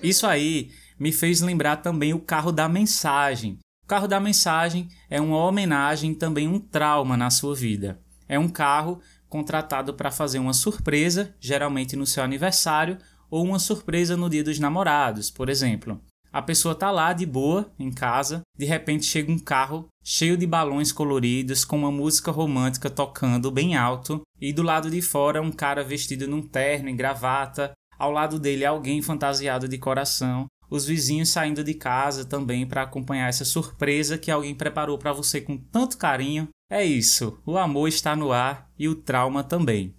Isso 0.00 0.28
aí 0.28 0.70
me 0.96 1.10
fez 1.10 1.40
lembrar 1.40 1.78
também 1.78 2.14
o 2.14 2.20
carro 2.20 2.52
da 2.52 2.68
mensagem. 2.68 3.58
O 3.82 3.88
carro 3.88 4.06
da 4.06 4.20
mensagem 4.20 4.86
é 5.10 5.20
uma 5.20 5.38
homenagem 5.38 6.14
também 6.14 6.46
um 6.46 6.60
trauma 6.60 7.16
na 7.16 7.30
sua 7.30 7.52
vida. 7.52 8.00
É 8.28 8.38
um 8.38 8.48
carro 8.48 9.00
contratado 9.28 9.94
para 9.94 10.12
fazer 10.12 10.38
uma 10.38 10.52
surpresa, 10.52 11.34
geralmente 11.40 11.96
no 11.96 12.06
seu 12.06 12.22
aniversário, 12.22 12.96
ou 13.28 13.44
uma 13.44 13.58
surpresa 13.58 14.16
no 14.16 14.30
dia 14.30 14.44
dos 14.44 14.60
namorados, 14.60 15.32
por 15.32 15.48
exemplo. 15.48 16.00
A 16.32 16.40
pessoa 16.40 16.74
tá 16.74 16.90
lá 16.90 17.12
de 17.12 17.26
boa, 17.26 17.72
em 17.78 17.90
casa, 17.90 18.42
de 18.56 18.64
repente 18.64 19.04
chega 19.04 19.32
um 19.32 19.38
carro 19.38 19.88
cheio 20.04 20.36
de 20.36 20.46
balões 20.46 20.92
coloridos, 20.92 21.64
com 21.64 21.78
uma 21.78 21.90
música 21.90 22.30
romântica 22.30 22.88
tocando 22.88 23.50
bem 23.50 23.76
alto, 23.76 24.22
e 24.40 24.52
do 24.52 24.62
lado 24.62 24.88
de 24.90 25.02
fora 25.02 25.42
um 25.42 25.50
cara 25.50 25.82
vestido 25.82 26.28
num 26.28 26.40
terno 26.40 26.88
e 26.88 26.94
gravata, 26.94 27.72
ao 27.98 28.12
lado 28.12 28.38
dele 28.38 28.64
alguém 28.64 29.02
fantasiado 29.02 29.68
de 29.68 29.76
coração, 29.76 30.46
os 30.70 30.86
vizinhos 30.86 31.30
saindo 31.30 31.64
de 31.64 31.74
casa 31.74 32.24
também 32.24 32.64
para 32.64 32.82
acompanhar 32.82 33.28
essa 33.28 33.44
surpresa 33.44 34.16
que 34.16 34.30
alguém 34.30 34.54
preparou 34.54 34.96
para 34.96 35.12
você 35.12 35.40
com 35.40 35.58
tanto 35.58 35.98
carinho. 35.98 36.48
É 36.70 36.84
isso, 36.84 37.40
o 37.44 37.58
amor 37.58 37.88
está 37.88 38.14
no 38.14 38.30
ar 38.30 38.70
e 38.78 38.88
o 38.88 38.94
trauma 38.94 39.42
também. 39.42 39.96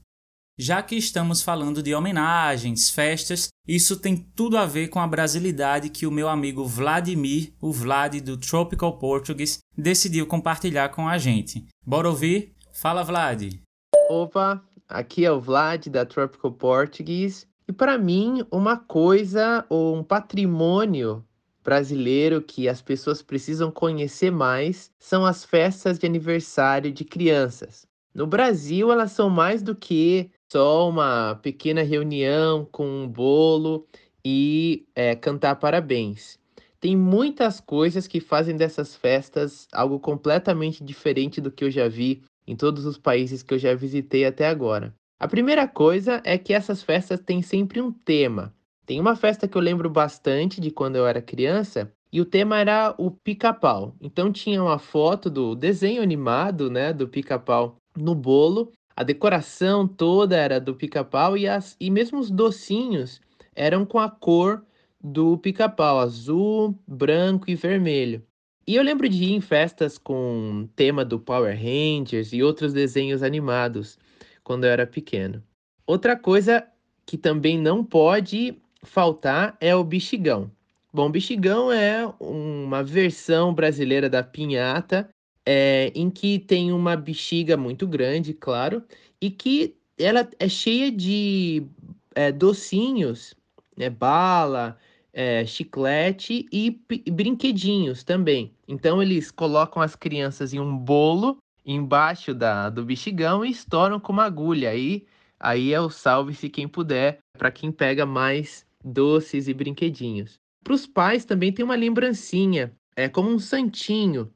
Já 0.63 0.84
que 0.84 0.95
estamos 0.95 1.41
falando 1.41 1.82
de 1.82 1.95
homenagens, 1.95 2.91
festas, 2.91 3.47
isso 3.67 4.00
tem 4.00 4.15
tudo 4.15 4.60
a 4.60 4.65
ver 4.67 4.89
com 4.89 5.00
a 5.00 5.08
brasilidade 5.08 5.89
que 5.89 6.06
o 6.06 6.12
meu 6.12 6.30
amigo 6.30 6.63
Vladimir, 6.63 7.52
o 7.60 7.71
Vlad 7.71 8.21
do 8.21 8.38
Tropical 8.38 9.00
Portuguese, 9.00 9.58
decidiu 9.76 10.28
compartilhar 10.28 10.89
com 10.89 11.08
a 11.08 11.17
gente. 11.17 11.65
Bora 11.84 12.08
ouvir? 12.08 12.54
Fala, 12.71 13.04
Vlad! 13.04 13.60
Opa, 14.08 14.63
aqui 14.88 15.26
é 15.26 15.32
o 15.32 15.41
Vlad 15.41 15.88
da 15.88 16.06
Tropical 16.06 16.52
Portuguese. 16.52 17.47
E 17.67 17.74
para 17.74 17.97
mim, 17.97 18.45
uma 18.52 18.78
coisa 18.78 19.65
ou 19.67 19.97
um 19.97 20.04
patrimônio 20.04 21.26
brasileiro 21.63 22.39
que 22.39 22.69
as 22.69 22.84
pessoas 22.84 23.24
precisam 23.24 23.71
conhecer 23.71 24.32
mais 24.32 24.91
são 25.00 25.26
as 25.26 25.43
festas 25.43 25.97
de 25.97 26.06
aniversário 26.06 26.91
de 26.91 27.04
crianças. 27.04 27.88
No 28.13 28.28
Brasil, 28.28 28.91
elas 28.91 29.12
são 29.12 29.28
mais 29.28 29.63
do 29.63 29.74
que 29.74 30.30
só 30.52 30.90
uma 30.90 31.36
pequena 31.36 31.82
reunião 31.82 32.68
com 32.70 32.86
um 32.86 33.08
bolo 33.08 33.88
e 34.24 34.86
é, 34.94 35.16
cantar 35.16 35.56
parabéns. 35.56 36.38
Tem 36.78 36.94
muitas 36.94 37.62
coisas 37.62 38.06
que 38.06 38.20
fazem 38.20 38.58
dessas 38.58 38.94
festas 38.94 39.66
algo 39.72 39.98
completamente 39.98 40.84
diferente 40.84 41.40
do 41.40 41.50
que 41.50 41.64
eu 41.64 41.72
já 41.72 41.88
vi 41.88 42.22
em 42.46 42.54
todos 42.54 42.86
os 42.86 42.98
países 42.98 43.42
que 43.42 43.54
eu 43.54 43.58
já 43.58 43.74
visitei 43.74 44.26
até 44.26 44.46
agora. 44.46 44.94
A 45.18 45.26
primeira 45.26 45.66
coisa 45.70 46.22
é 46.26 46.38
que 46.38 46.52
essas 46.54 46.84
festas 46.84 47.22
têm 47.22 47.42
sempre 47.42 47.80
um 47.80 47.90
tema. 47.90 48.54
Tem 48.86 49.00
uma 49.00 49.16
festa 49.16 49.48
que 49.48 49.58
eu 49.58 49.62
lembro 49.62 49.90
bastante 49.90 50.60
de 50.60 50.70
quando 50.70 50.98
eu 50.98 51.08
era 51.08 51.22
criança 51.22 51.90
e 52.12 52.20
o 52.20 52.26
tema 52.26 52.60
era 52.60 52.94
o 52.98 53.10
pica-pau. 53.10 53.96
Então 54.02 54.30
tinha 54.30 54.62
uma 54.62 54.80
foto 54.80 55.30
do 55.30 55.56
desenho 55.56 56.04
animado, 56.04 56.70
né, 56.70 56.92
do 56.92 57.08
pica-pau 57.08 57.78
no 57.96 58.14
bolo 58.14 58.74
a 59.02 59.04
decoração 59.04 59.88
toda 59.88 60.38
era 60.38 60.60
do 60.60 60.76
pica-pau 60.76 61.36
e, 61.36 61.48
as, 61.48 61.76
e 61.80 61.90
mesmo 61.90 62.20
os 62.20 62.30
docinhos 62.30 63.20
eram 63.56 63.84
com 63.84 63.98
a 63.98 64.08
cor 64.08 64.64
do 65.04 65.40
pica-pau, 65.40 66.00
azul, 66.00 66.78
branco 66.88 67.50
e 67.50 67.56
vermelho. 67.56 68.22
E 68.68 68.76
eu 68.76 68.84
lembro 68.84 69.10
de 69.10 69.24
ir 69.24 69.32
em 69.32 69.42
festas 69.42 69.98
com 69.98 70.70
tema 70.76 71.04
do 71.04 71.20
Power 71.20 71.58
Rangers 71.58 72.32
e 72.32 72.44
outros 72.44 72.74
desenhos 72.74 73.24
animados 73.24 73.98
quando 74.44 74.66
eu 74.66 74.70
era 74.70 74.86
pequeno. 74.86 75.44
Outra 75.88 76.16
coisa 76.16 76.64
que 77.04 77.18
também 77.18 77.58
não 77.58 77.84
pode 77.84 78.62
faltar 78.84 79.58
é 79.60 79.76
o 79.76 79.84
bexigão. 79.84 80.52
Bom, 80.94 81.10
bexigão 81.10 81.72
é 81.72 82.06
uma 82.20 82.84
versão 82.84 83.52
brasileira 83.52 84.08
da 84.08 84.22
pinhata 84.22 85.10
é, 85.52 85.92
em 85.94 86.10
que 86.10 86.40
tem 86.40 86.72
uma 86.72 86.96
bexiga 86.96 87.58
muito 87.58 87.86
grande, 87.86 88.34
claro, 88.34 88.82
e 89.20 89.30
que 89.30 89.76
ela 90.00 90.28
é 90.40 90.48
cheia 90.48 90.90
de 90.90 91.68
é, 92.16 92.32
docinhos, 92.32 93.36
né, 93.76 93.90
bala, 93.90 94.78
é, 95.14 95.46
chiclete 95.46 96.46
e, 96.54 96.80
brinquedinhos 97.12 98.02
também. 98.02 98.54
Então 98.66 99.02
eles 99.02 99.30
colocam 99.30 99.82
as 99.82 99.94
crianças 99.94 100.54
em 100.54 100.60
um 100.60 100.78
bolo 100.78 101.38
embaixo 101.66 102.34
da, 102.34 102.70
do 102.70 102.86
bexigão 102.86 103.44
e 103.44 103.52
estouram 103.52 104.00
com 104.00 104.14
uma 104.14 104.24
agulha. 104.24 104.70
Aí, 104.70 105.06
aí 105.38 105.74
é 105.74 105.82
o 105.82 105.90
salve-se 105.90 106.50
quem 106.50 106.66
puder 106.66 107.20
para 107.38 107.52
quem 107.52 107.74
pega 107.74 108.06
mais 108.06 108.66
doces 108.84 109.50
e 109.50 109.54
brinquedinhos. 109.54 110.40
Para 110.64 110.74
os 110.74 110.88
pais 110.88 111.26
também 111.26 111.52
tem 111.52 111.66
uma 111.66 111.76
lembrancinha, 111.76 112.72
é 112.96 113.10
como 113.10 113.30
um 113.30 113.40
santinho 113.40 114.32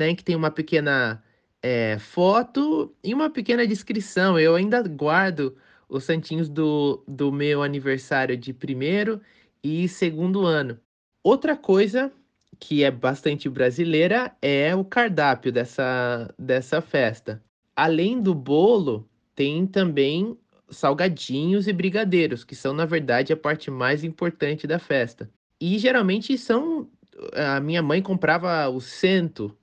né, 0.00 0.14
que 0.14 0.24
tem 0.24 0.34
uma 0.34 0.50
pequena 0.50 1.22
é, 1.62 1.98
foto 1.98 2.94
e 3.04 3.12
uma 3.12 3.28
pequena 3.28 3.66
descrição. 3.66 4.38
Eu 4.38 4.54
ainda 4.54 4.82
guardo 4.82 5.54
os 5.88 6.04
santinhos 6.04 6.48
do, 6.48 7.04
do 7.06 7.30
meu 7.30 7.62
aniversário 7.62 8.34
de 8.34 8.54
primeiro 8.54 9.20
e 9.62 9.86
segundo 9.88 10.46
ano. 10.46 10.80
Outra 11.22 11.54
coisa 11.54 12.10
que 12.58 12.82
é 12.82 12.90
bastante 12.90 13.48
brasileira 13.48 14.34
é 14.40 14.74
o 14.74 14.84
cardápio 14.84 15.52
dessa, 15.52 16.32
dessa 16.38 16.80
festa. 16.80 17.42
Além 17.76 18.22
do 18.22 18.34
bolo, 18.34 19.06
tem 19.34 19.66
também 19.66 20.36
salgadinhos 20.70 21.68
e 21.68 21.72
brigadeiros, 21.74 22.42
que 22.42 22.54
são, 22.54 22.72
na 22.72 22.86
verdade, 22.86 23.32
a 23.32 23.36
parte 23.36 23.70
mais 23.70 24.02
importante 24.02 24.66
da 24.66 24.78
festa. 24.78 25.30
E 25.60 25.78
geralmente 25.78 26.38
são. 26.38 26.88
A 27.34 27.60
minha 27.60 27.82
mãe 27.82 28.00
comprava 28.00 28.66
o 28.70 28.80
cento 28.80 29.54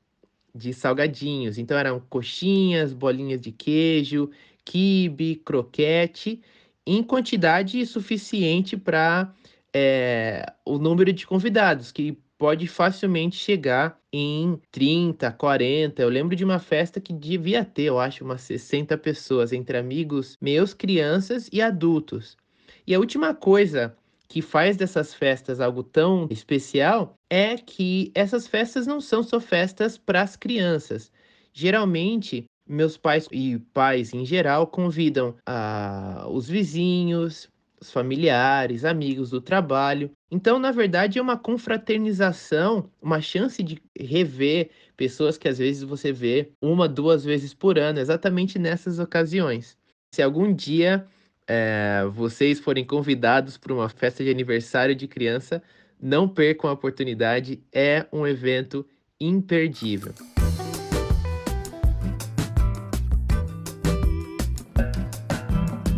de 0.58 0.74
salgadinhos. 0.74 1.58
Então 1.58 1.78
eram 1.78 2.00
coxinhas, 2.10 2.94
bolinhas 2.94 3.40
de 3.40 3.52
queijo, 3.52 4.30
quibe, 4.66 5.36
croquete, 5.38 6.42
em 6.86 7.04
quantidade 7.04 7.86
suficiente 7.86 8.76
para 8.76 9.34
é, 9.74 10.46
o 10.66 10.78
número 10.78 11.14
de 11.14 11.28
convidados, 11.28 11.92
que 11.92 12.18
pode 12.38 12.68
facilmente 12.68 13.36
chegar 13.36 14.00
em 14.12 14.60
30, 14.72 15.32
40. 15.32 16.02
Eu 16.02 16.10
lembro 16.10 16.36
de 16.36 16.44
uma 16.44 16.60
festa 16.60 17.02
que 17.02 17.14
devia 17.14 17.66
ter, 17.66 17.84
eu 17.84 18.00
acho, 18.00 18.24
umas 18.24 18.42
60 18.42 18.98
pessoas, 18.98 19.52
entre 19.52 19.78
amigos 19.78 20.38
meus, 20.42 20.74
crianças 20.74 21.50
e 21.52 21.62
adultos. 21.62 22.38
E 22.86 22.94
a 22.94 23.00
última 23.00 23.34
coisa 23.34 23.96
que 24.28 24.42
faz 24.42 24.76
dessas 24.76 25.14
festas 25.14 25.60
algo 25.60 25.84
tão 25.84 26.28
especial 26.30 27.16
é 27.30 27.58
que 27.58 28.12
essas 28.14 28.48
festas 28.48 28.86
não 28.86 29.00
são 29.00 29.24
só 29.24 29.40
festas 29.40 29.98
para 29.98 30.22
as 30.22 30.36
crianças. 30.36 31.12
Geralmente, 31.54 32.46
meus 32.68 32.98
pais 32.98 33.28
e 33.32 33.58
pais 33.74 34.14
em 34.14 34.26
geral 34.26 34.68
convidam 34.68 35.36
ah, 35.46 36.26
os 36.30 36.48
vizinhos, 36.48 37.50
os 37.80 37.92
familiares, 37.92 38.84
amigos 38.84 39.30
do 39.30 39.40
trabalho. 39.40 40.12
Então, 40.30 40.60
na 40.60 40.72
verdade, 40.72 41.20
é 41.20 41.22
uma 41.22 41.38
confraternização, 41.38 42.90
uma 43.02 43.22
chance 43.22 43.64
de 43.64 43.82
rever 43.98 44.70
pessoas 44.96 45.38
que 45.38 45.48
às 45.48 45.58
vezes 45.58 45.84
você 45.84 46.12
vê 46.12 46.52
uma, 46.62 46.88
duas 46.90 47.24
vezes 47.24 47.54
por 47.54 47.80
ano, 47.80 48.00
exatamente 48.00 48.60
nessas 48.60 49.00
ocasiões. 49.00 49.78
Se 50.14 50.22
algum 50.22 50.54
dia 50.54 51.08
é, 51.48 52.04
vocês 52.12 52.60
forem 52.60 52.84
convidados 52.84 53.58
para 53.58 53.74
uma 53.74 53.88
festa 53.88 54.24
de 54.24 54.30
aniversário 54.30 54.96
de 54.96 55.08
criança, 55.08 55.64
não 56.00 56.28
percam 56.28 56.70
a 56.70 56.74
oportunidade, 56.74 57.62
é 57.72 58.06
um 58.12 58.28
evento 58.28 58.86
imperdível. 59.20 60.14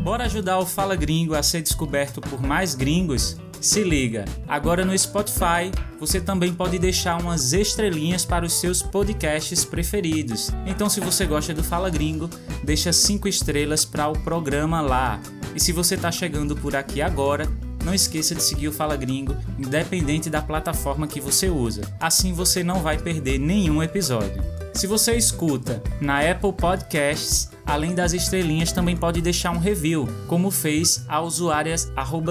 Bora 0.04 0.26
ajudar 0.26 0.60
o 0.60 0.66
Fala 0.66 0.96
Gringo 0.96 1.36
a 1.36 1.44
ser 1.44 1.62
descoberto 1.62 2.22
por 2.22 2.42
mais 2.42 2.74
gringos? 2.74 3.38
Se 3.62 3.84
liga, 3.84 4.24
agora 4.48 4.86
no 4.86 4.98
Spotify 4.98 5.70
você 6.00 6.22
também 6.22 6.54
pode 6.54 6.80
deixar 6.80 7.22
umas 7.22 7.52
estrelinhas 7.52 8.24
para 8.24 8.46
os 8.46 8.54
seus 8.54 8.82
podcasts 8.82 9.66
preferidos. 9.66 10.50
Então, 10.66 10.90
se 10.90 11.02
você 11.02 11.26
gosta 11.26 11.54
do 11.54 11.62
Fala 11.64 11.90
Gringo, 11.90 12.30
deixa 12.64 12.94
cinco 12.94 13.28
estrelas 13.28 13.84
para 13.84 14.08
o 14.08 14.18
programa 14.20 14.80
lá. 14.80 15.20
E 15.54 15.60
se 15.60 15.74
você 15.74 15.96
está 15.96 16.10
chegando 16.10 16.56
por 16.56 16.74
aqui 16.74 17.02
agora, 17.02 17.52
não 17.84 17.94
esqueça 17.94 18.34
de 18.34 18.44
seguir 18.44 18.70
o 18.70 18.74
Fala 18.74 18.96
Gringo, 18.96 19.36
independente 19.58 20.30
da 20.30 20.42
plataforma 20.42 21.08
que 21.08 21.20
você 21.20 21.50
usa. 21.50 21.82
Assim 22.00 22.32
você 22.32 22.64
não 22.64 22.82
vai 22.82 22.98
perder 22.98 23.38
nenhum 23.40 23.84
episódio. 23.84 24.42
Se 24.74 24.88
você 24.88 25.16
escuta 25.16 25.84
na 26.00 26.20
Apple 26.20 26.54
Podcasts, 26.54 27.50
além 27.66 27.94
das 27.94 28.14
estrelinhas, 28.14 28.72
também 28.72 28.96
pode 28.96 29.22
deixar 29.22 29.52
um 29.52 29.60
review, 29.60 30.08
como 30.28 30.50
fez 30.50 31.04
a 31.08 31.20
usuária 31.22 31.76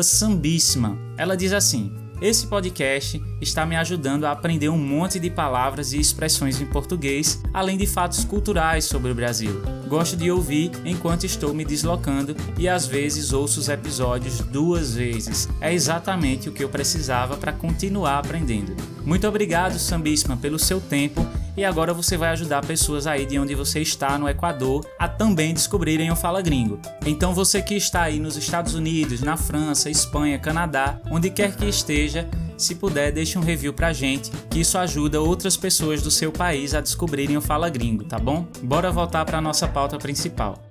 Sambíssima. 0.03 0.98
Ela 1.16 1.37
diz 1.37 1.53
assim: 1.53 1.92
Esse 2.22 2.46
podcast 2.46 3.22
está 3.40 3.66
me 3.66 3.77
ajudando 3.77 4.24
a 4.24 4.33
aprender 4.33 4.68
um 4.68 4.79
monte 4.79 5.20
de 5.20 5.29
palavras 5.29 5.92
e 5.92 6.01
expressões 6.01 6.61
em 6.61 6.66
português, 6.66 7.42
além 7.53 7.77
de 7.77 7.87
fatos 7.87 8.24
culturais 8.24 8.85
sobre 8.85 9.11
o 9.11 9.14
Brasil. 9.14 9.61
Gosto 9.87 10.16
de 10.16 10.31
ouvir 10.31 10.70
enquanto 10.85 11.24
estou 11.24 11.53
me 11.53 11.64
deslocando 11.64 12.35
e 12.59 12.68
às 12.68 12.87
vezes 12.87 13.33
ouço 13.33 13.61
os 13.61 13.68
episódios 13.68 14.40
duas 14.40 14.94
vezes. 14.94 15.48
É 15.61 15.72
exatamente 15.72 16.48
o 16.48 16.53
que 16.53 16.64
eu 16.64 16.68
precisava 16.68 17.37
para 17.37 17.53
continuar 17.53 18.18
aprendendo. 18.18 18.74
Muito 19.05 19.27
obrigado, 19.27 19.79
Sambisma, 19.79 20.37
pelo 20.37 20.59
seu 20.59 20.81
tempo 20.81 21.27
e 21.59 21.64
agora 21.64 21.92
você 21.92 22.16
vai 22.16 22.29
ajudar 22.29 22.64
pessoas 22.64 23.05
aí 23.05 23.27
de 23.27 23.37
onde 23.37 23.53
você 23.53 23.81
está 23.81 24.16
no 24.16 24.29
Equador 24.29 24.87
a 24.97 25.09
também 25.09 25.53
descobrirem 25.53 26.09
o 26.09 26.14
Fala 26.14 26.40
Gringo. 26.40 26.81
Então 27.05 27.35
você 27.35 27.61
que 27.61 27.75
está 27.75 28.03
aí 28.03 28.21
nos 28.21 28.37
Estados 28.37 28.75
Unidos, 28.75 29.23
na 29.23 29.37
França, 29.37 29.90
Espanha, 29.90 30.38
Canadá, 30.38 31.01
onde 31.11 31.31
quer 31.31 31.57
que 31.57 31.66
esteja, 31.66 32.29
se 32.57 32.77
puder, 32.77 33.11
deixe 33.11 33.37
um 33.37 33.42
review 33.42 33.75
pra 33.75 33.92
gente, 33.92 34.31
que 34.49 34.61
isso 34.61 34.79
ajuda 34.79 35.21
outras 35.21 35.57
pessoas 35.57 36.01
do 36.01 36.12
seu 36.12 36.31
país 36.31 36.75
a 36.75 36.81
descobrirem 36.81 37.37
o 37.37 37.42
Fala 37.42 37.68
Gringo, 37.68 38.05
tá 38.05 38.21
bom? 38.21 38.47
Bora 38.62 38.92
voltar 38.92 39.25
para 39.25 39.40
nossa 39.40 39.66
pauta 39.66 39.99
principal. 39.99 40.62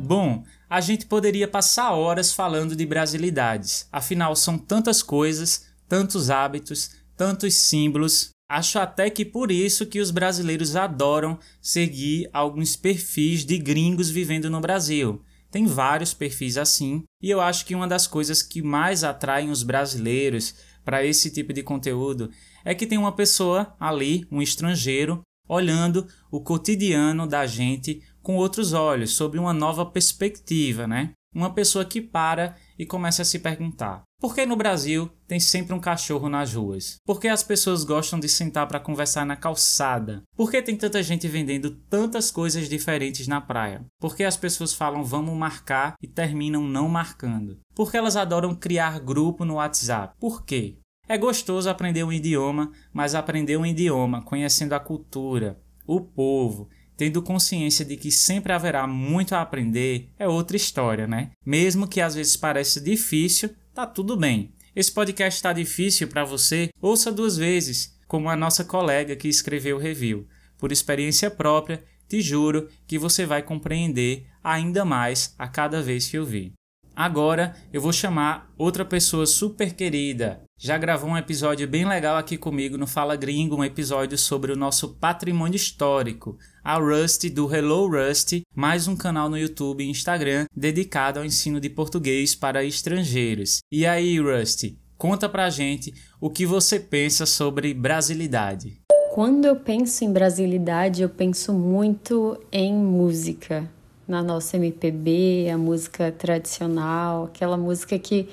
Bom, 0.00 0.42
a 0.68 0.80
gente 0.80 1.06
poderia 1.06 1.46
passar 1.46 1.92
horas 1.92 2.32
falando 2.32 2.74
de 2.74 2.84
brasilidades, 2.84 3.86
afinal 3.92 4.34
são 4.34 4.58
tantas 4.58 5.00
coisas, 5.00 5.66
tantos 5.88 6.28
hábitos, 6.28 6.90
tantos 7.16 7.54
símbolos, 7.54 8.33
Acho 8.54 8.78
até 8.78 9.10
que 9.10 9.24
por 9.24 9.50
isso 9.50 9.84
que 9.84 9.98
os 9.98 10.12
brasileiros 10.12 10.76
adoram 10.76 11.40
seguir 11.60 12.30
alguns 12.32 12.76
perfis 12.76 13.44
de 13.44 13.58
gringos 13.58 14.08
vivendo 14.08 14.48
no 14.48 14.60
Brasil. 14.60 15.20
Tem 15.50 15.66
vários 15.66 16.14
perfis 16.14 16.56
assim, 16.56 17.02
e 17.20 17.28
eu 17.28 17.40
acho 17.40 17.66
que 17.66 17.74
uma 17.74 17.88
das 17.88 18.06
coisas 18.06 18.44
que 18.44 18.62
mais 18.62 19.02
atraem 19.02 19.50
os 19.50 19.64
brasileiros 19.64 20.54
para 20.84 21.04
esse 21.04 21.32
tipo 21.32 21.52
de 21.52 21.64
conteúdo 21.64 22.30
é 22.64 22.76
que 22.76 22.86
tem 22.86 22.96
uma 22.96 23.10
pessoa 23.10 23.74
ali, 23.80 24.24
um 24.30 24.40
estrangeiro, 24.40 25.22
olhando 25.48 26.06
o 26.30 26.40
cotidiano 26.40 27.26
da 27.26 27.46
gente 27.46 28.04
com 28.22 28.36
outros 28.36 28.72
olhos, 28.72 29.10
sob 29.10 29.36
uma 29.36 29.52
nova 29.52 29.84
perspectiva, 29.84 30.86
né? 30.86 31.10
Uma 31.34 31.52
pessoa 31.52 31.84
que 31.84 32.00
para 32.00 32.54
e 32.78 32.86
começa 32.86 33.22
a 33.22 33.24
se 33.24 33.40
perguntar: 33.40 34.02
por 34.20 34.34
que 34.34 34.46
no 34.46 34.56
Brasil 34.56 35.10
tem 35.26 35.40
sempre 35.40 35.74
um 35.74 35.80
cachorro 35.80 36.28
nas 36.28 36.54
ruas? 36.54 36.96
Por 37.04 37.20
que 37.20 37.28
as 37.28 37.42
pessoas 37.42 37.84
gostam 37.84 38.18
de 38.18 38.28
sentar 38.28 38.66
para 38.66 38.80
conversar 38.80 39.26
na 39.26 39.36
calçada? 39.36 40.22
Por 40.36 40.50
que 40.50 40.62
tem 40.62 40.76
tanta 40.76 41.02
gente 41.02 41.28
vendendo 41.28 41.70
tantas 41.90 42.30
coisas 42.30 42.68
diferentes 42.68 43.26
na 43.26 43.40
praia? 43.40 43.84
Por 44.00 44.16
que 44.16 44.24
as 44.24 44.36
pessoas 44.36 44.72
falam 44.72 45.02
vamos 45.02 45.36
marcar 45.36 45.94
e 46.00 46.06
terminam 46.06 46.62
não 46.62 46.88
marcando? 46.88 47.58
Por 47.74 47.90
que 47.90 47.96
elas 47.96 48.16
adoram 48.16 48.54
criar 48.54 49.00
grupo 49.00 49.44
no 49.44 49.56
WhatsApp? 49.56 50.14
Por 50.18 50.44
quê? 50.44 50.78
É 51.06 51.18
gostoso 51.18 51.68
aprender 51.68 52.02
um 52.02 52.12
idioma, 52.12 52.72
mas 52.92 53.14
aprender 53.14 53.58
um 53.58 53.66
idioma 53.66 54.22
conhecendo 54.22 54.72
a 54.72 54.80
cultura, 54.80 55.60
o 55.86 56.00
povo 56.00 56.70
tendo 56.96 57.22
consciência 57.22 57.84
de 57.84 57.96
que 57.96 58.10
sempre 58.10 58.52
haverá 58.52 58.86
muito 58.86 59.34
a 59.34 59.40
aprender, 59.40 60.08
é 60.18 60.28
outra 60.28 60.56
história, 60.56 61.06
né? 61.06 61.30
Mesmo 61.44 61.88
que 61.88 62.00
às 62.00 62.14
vezes 62.14 62.36
pareça 62.36 62.80
difícil, 62.80 63.50
tá 63.74 63.86
tudo 63.86 64.16
bem. 64.16 64.52
Esse 64.74 64.90
podcast 64.90 65.38
está 65.38 65.52
difícil 65.52 66.08
para 66.08 66.24
você? 66.24 66.68
Ouça 66.80 67.12
duas 67.12 67.36
vezes, 67.36 67.96
como 68.08 68.28
a 68.28 68.36
nossa 68.36 68.64
colega 68.64 69.14
que 69.16 69.28
escreveu 69.28 69.76
o 69.76 69.80
review. 69.80 70.26
Por 70.58 70.72
experiência 70.72 71.30
própria, 71.30 71.84
te 72.08 72.20
juro 72.20 72.68
que 72.86 72.98
você 72.98 73.24
vai 73.24 73.42
compreender 73.42 74.26
ainda 74.42 74.84
mais 74.84 75.34
a 75.38 75.48
cada 75.48 75.82
vez 75.82 76.08
que 76.08 76.18
ouvir. 76.18 76.52
Agora 76.96 77.56
eu 77.72 77.80
vou 77.80 77.92
chamar 77.92 78.52
outra 78.56 78.84
pessoa 78.84 79.26
super 79.26 79.74
querida. 79.74 80.40
Já 80.56 80.78
gravou 80.78 81.10
um 81.10 81.16
episódio 81.16 81.66
bem 81.66 81.84
legal 81.84 82.16
aqui 82.16 82.38
comigo 82.38 82.78
no 82.78 82.86
Fala 82.86 83.16
Gringo, 83.16 83.56
um 83.56 83.64
episódio 83.64 84.16
sobre 84.16 84.52
o 84.52 84.56
nosso 84.56 84.94
patrimônio 84.94 85.56
histórico. 85.56 86.38
A 86.62 86.78
Rusty 86.78 87.28
do 87.28 87.52
Hello 87.52 87.88
Rusty, 87.88 88.42
mais 88.54 88.86
um 88.86 88.94
canal 88.94 89.28
no 89.28 89.36
YouTube 89.36 89.82
e 89.82 89.90
Instagram 89.90 90.46
dedicado 90.56 91.18
ao 91.18 91.24
ensino 91.24 91.60
de 91.60 91.68
português 91.68 92.36
para 92.36 92.64
estrangeiros. 92.64 93.58
E 93.72 93.84
aí, 93.84 94.20
Rusty, 94.20 94.78
conta 94.96 95.28
pra 95.28 95.50
gente 95.50 95.92
o 96.20 96.30
que 96.30 96.46
você 96.46 96.78
pensa 96.78 97.26
sobre 97.26 97.74
brasilidade. 97.74 98.80
Quando 99.12 99.46
eu 99.46 99.56
penso 99.56 100.04
em 100.04 100.12
brasilidade, 100.12 101.02
eu 101.02 101.08
penso 101.08 101.52
muito 101.52 102.40
em 102.52 102.72
música 102.72 103.68
na 104.06 104.22
nossa 104.22 104.56
MPB, 104.56 105.48
a 105.52 105.58
música 105.58 106.12
tradicional, 106.12 107.24
aquela 107.24 107.56
música 107.56 107.98
que, 107.98 108.28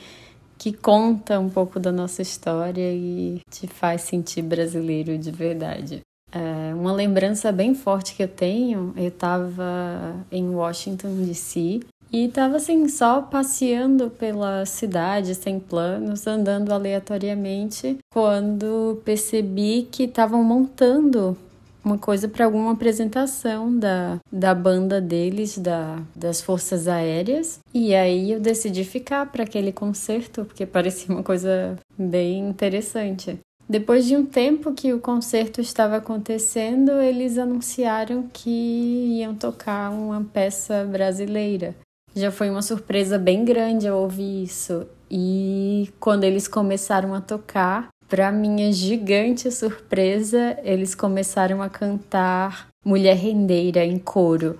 que 0.57 0.73
conta 0.73 1.39
um 1.39 1.49
pouco 1.49 1.79
da 1.79 1.91
nossa 1.91 2.21
história 2.21 2.91
e 2.93 3.41
te 3.49 3.67
faz 3.67 4.01
sentir 4.01 4.41
brasileiro 4.41 5.17
de 5.17 5.31
verdade. 5.31 6.01
É, 6.31 6.73
uma 6.73 6.93
lembrança 6.93 7.51
bem 7.51 7.75
forte 7.75 8.15
que 8.15 8.23
eu 8.23 8.27
tenho, 8.27 8.93
eu 8.95 9.07
estava 9.09 10.15
em 10.31 10.49
Washington 10.49 11.25
DC 11.25 11.81
e 12.11 12.25
estava 12.25 12.57
assim 12.57 12.87
só 12.89 13.21
passeando 13.21 14.09
pela 14.09 14.65
cidade 14.65 15.33
sem 15.33 15.59
planos, 15.59 16.27
andando 16.27 16.71
aleatoriamente, 16.73 17.97
quando 18.11 19.01
percebi 19.05 19.87
que 19.89 20.03
estavam 20.03 20.43
montando 20.43 21.37
uma 21.83 21.97
coisa 21.97 22.27
para 22.27 22.45
alguma 22.45 22.71
apresentação 22.71 23.77
da, 23.77 24.19
da 24.31 24.53
banda 24.53 25.01
deles, 25.01 25.57
da, 25.57 25.99
das 26.15 26.41
Forças 26.41 26.87
Aéreas. 26.87 27.59
E 27.73 27.95
aí 27.95 28.31
eu 28.31 28.39
decidi 28.39 28.83
ficar 28.83 29.31
para 29.31 29.43
aquele 29.43 29.71
concerto, 29.71 30.45
porque 30.45 30.65
parecia 30.65 31.13
uma 31.13 31.23
coisa 31.23 31.77
bem 31.97 32.49
interessante. 32.49 33.39
Depois 33.67 34.05
de 34.05 34.17
um 34.17 34.25
tempo 34.25 34.73
que 34.73 34.91
o 34.93 34.99
concerto 34.99 35.61
estava 35.61 35.95
acontecendo, 35.95 36.91
eles 36.99 37.37
anunciaram 37.37 38.27
que 38.33 39.19
iam 39.19 39.33
tocar 39.33 39.91
uma 39.91 40.21
peça 40.21 40.83
brasileira. 40.83 41.73
Já 42.13 42.31
foi 42.31 42.49
uma 42.49 42.61
surpresa 42.61 43.17
bem 43.17 43.45
grande 43.45 43.87
eu 43.87 43.95
ouvir 43.95 44.43
isso. 44.43 44.85
E 45.09 45.89
quando 45.99 46.25
eles 46.25 46.47
começaram 46.47 47.13
a 47.13 47.21
tocar, 47.21 47.87
para 48.11 48.29
minha 48.29 48.73
gigante 48.73 49.49
surpresa, 49.49 50.57
eles 50.65 50.93
começaram 50.93 51.61
a 51.61 51.69
cantar 51.69 52.67
Mulher 52.83 53.15
Rendeira 53.15 53.85
em 53.85 53.97
coro. 53.97 54.59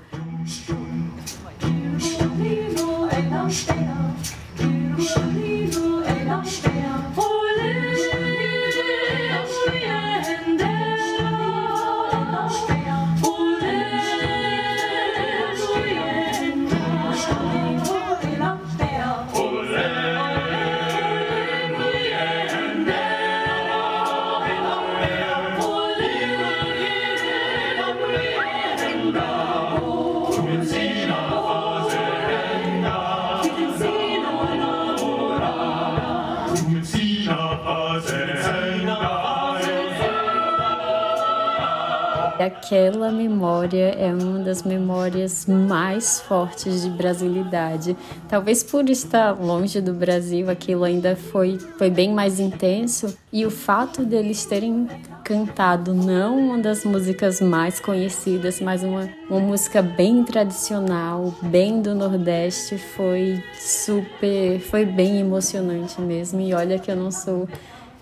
Aquela 42.72 43.12
memória 43.12 43.90
é 44.00 44.14
uma 44.14 44.40
das 44.40 44.64
memórias 44.64 45.46
mais 45.46 46.22
fortes 46.22 46.84
de 46.84 46.90
brasilidade. 46.90 47.98
Talvez 48.30 48.64
por 48.64 48.90
estar 48.90 49.34
longe 49.34 49.82
do 49.82 49.94
Brasil, 49.94 50.50
aquilo 50.50 50.86
ainda 50.86 51.18
foi, 51.18 51.60
foi 51.78 51.90
bem 51.90 52.14
mais 52.14 52.40
intenso. 52.40 53.14
E 53.30 53.46
o 53.46 53.52
fato 53.52 54.06
deles 54.06 54.46
terem 54.46 54.88
cantado 55.22 55.94
não 55.94 56.40
uma 56.40 56.60
das 56.60 56.86
músicas 56.86 57.42
mais 57.42 57.78
conhecidas, 57.82 58.62
mas 58.62 58.84
uma, 58.84 59.10
uma 59.30 59.42
música 59.42 59.82
bem 59.82 60.24
tradicional, 60.24 61.36
bem 61.42 61.82
do 61.82 61.94
Nordeste, 61.94 62.78
foi 62.78 63.44
super, 63.54 64.62
foi 64.62 64.86
bem 64.86 65.20
emocionante 65.20 66.00
mesmo. 66.00 66.40
E 66.40 66.54
olha 66.54 66.80
que 66.80 66.90
eu 66.90 66.96
não 66.96 67.12
sou 67.12 67.50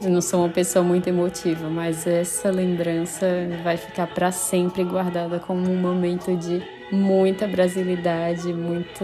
eu 0.02 0.10
não 0.10 0.22
sou 0.22 0.42
uma 0.42 0.50
pessoa 0.50 0.84
muito 0.84 1.08
emotiva, 1.08 1.70
mas 1.70 2.08
essa 2.08 2.50
lembrança 2.50 3.26
vai 3.64 3.76
ficar 3.76 4.08
para 4.08 4.32
sempre 4.32 4.84
guardada 4.84 5.40
como 5.40 5.70
um 5.70 5.76
momento 5.76 6.36
de 6.38 6.64
muita 6.90 7.48
brasilidade, 7.48 8.54
muito 8.54 9.04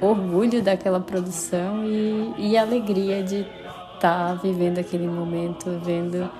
orgulho 0.00 0.62
daquela 0.62 1.00
produção 1.00 1.84
e, 1.84 2.34
e 2.38 2.56
alegria 2.56 3.22
de 3.22 3.40
estar 3.94 4.28
tá 4.28 4.34
vivendo 4.34 4.78
aquele 4.78 5.06
momento, 5.06 5.80
vendo 5.84 6.30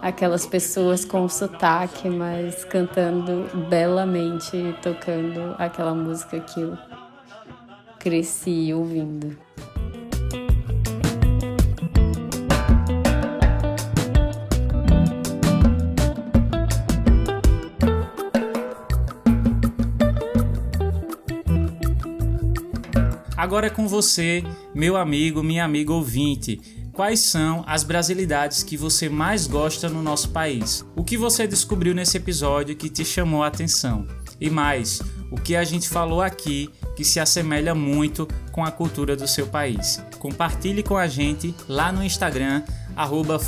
aquelas 0.00 0.46
pessoas 0.46 1.04
com 1.04 1.28
sotaque, 1.28 2.08
mas 2.08 2.64
cantando 2.64 3.48
belamente, 3.68 4.74
tocando 4.82 5.54
aquela 5.58 5.94
música 5.94 6.40
que 6.40 6.60
eu 6.60 6.76
cresci 7.98 8.72
ouvindo. 8.72 9.36
Agora 23.46 23.68
é 23.68 23.70
com 23.70 23.86
você, 23.86 24.42
meu 24.74 24.96
amigo, 24.96 25.40
minha 25.40 25.64
amiga 25.64 25.92
ouvinte. 25.92 26.60
Quais 26.92 27.20
são 27.20 27.62
as 27.64 27.84
brasilidades 27.84 28.64
que 28.64 28.76
você 28.76 29.08
mais 29.08 29.46
gosta 29.46 29.88
no 29.88 30.02
nosso 30.02 30.30
país? 30.30 30.84
O 30.96 31.04
que 31.04 31.16
você 31.16 31.46
descobriu 31.46 31.94
nesse 31.94 32.16
episódio 32.16 32.74
que 32.74 32.90
te 32.90 33.04
chamou 33.04 33.44
a 33.44 33.46
atenção? 33.46 34.04
E 34.40 34.50
mais, 34.50 35.00
o 35.30 35.36
que 35.36 35.54
a 35.54 35.62
gente 35.62 35.88
falou 35.88 36.20
aqui 36.20 36.68
que 36.96 37.04
se 37.04 37.20
assemelha 37.20 37.72
muito 37.72 38.26
com 38.50 38.64
a 38.64 38.72
cultura 38.72 39.14
do 39.14 39.28
seu 39.28 39.46
país? 39.46 40.02
Compartilhe 40.18 40.82
com 40.82 40.96
a 40.96 41.06
gente 41.06 41.54
lá 41.68 41.92
no 41.92 42.02
Instagram, 42.02 42.64
arroba. 42.96 43.38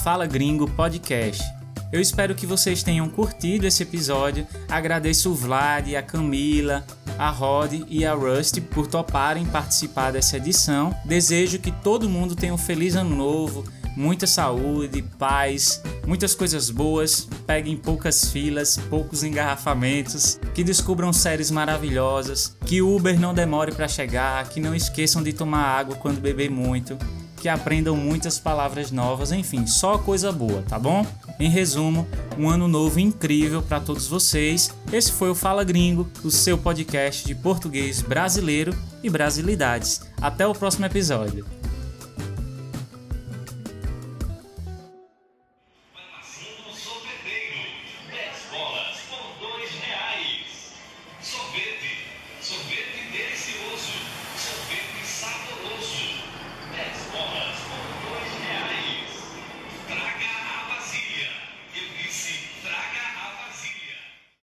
Eu 1.90 2.00
espero 2.00 2.37
que 2.37 2.46
vocês 2.46 2.84
tenham 2.84 3.08
curtido 3.08 3.66
esse 3.66 3.82
episódio. 3.82 4.46
Agradeço 4.68 5.32
o 5.32 5.34
Vlad, 5.34 5.92
a 5.96 6.02
Camila, 6.02 6.87
a 7.18 7.31
Rod 7.31 7.72
e 7.88 8.07
a 8.07 8.14
Rusty 8.14 8.61
por 8.61 8.87
toparem 8.87 9.44
participar 9.44 10.12
dessa 10.12 10.37
edição. 10.37 10.94
Desejo 11.04 11.59
que 11.59 11.72
todo 11.72 12.09
mundo 12.09 12.37
tenha 12.37 12.54
um 12.54 12.59
feliz 12.59 12.94
ano 12.94 13.14
novo, 13.14 13.64
muita 13.96 14.26
saúde, 14.26 15.02
paz, 15.18 15.83
muitas 16.07 16.35
coisas 16.35 16.70
boas, 16.70 17.28
peguem 17.46 17.76
poucas 17.76 18.31
filas, 18.31 18.78
poucos 18.88 19.24
engarrafamentos, 19.24 20.38
que 20.54 20.62
descubram 20.62 21.12
séries 21.12 21.50
maravilhosas, 21.50 22.57
que 22.64 22.81
Uber 22.81 23.18
não 23.18 23.35
demore 23.35 23.72
para 23.72 23.88
chegar, 23.88 24.48
que 24.48 24.61
não 24.61 24.74
esqueçam 24.74 25.22
de 25.22 25.33
tomar 25.33 25.64
água 25.64 25.96
quando 25.96 26.20
beber 26.20 26.50
muito 26.50 26.96
que 27.38 27.48
aprendam 27.48 27.96
muitas 27.96 28.38
palavras 28.38 28.90
novas, 28.90 29.33
enfim, 29.33 29.66
só 29.66 29.96
coisa 29.96 30.31
boa, 30.31 30.62
tá 30.68 30.79
bom? 30.79 31.07
Em 31.38 31.48
resumo, 31.48 32.07
um 32.37 32.48
ano 32.48 32.68
novo 32.68 32.98
incrível 33.01 33.62
para 33.62 33.81
todos 33.81 34.07
vocês. 34.07 34.74
Esse 34.92 35.12
foi 35.12 35.31
o 35.31 35.35
Fala 35.35 35.64
Gringo, 35.64 36.09
o 36.24 36.31
seu 36.31 36.59
podcast 36.59 37.27
de 37.27 37.35
português 37.35 38.03
brasileiro 38.03 38.77
e 39.03 39.09
brasilidades. 39.09 40.03
Até 40.20 40.46
o 40.46 40.55
próximo 40.55 40.87
episódio. 40.87 41.57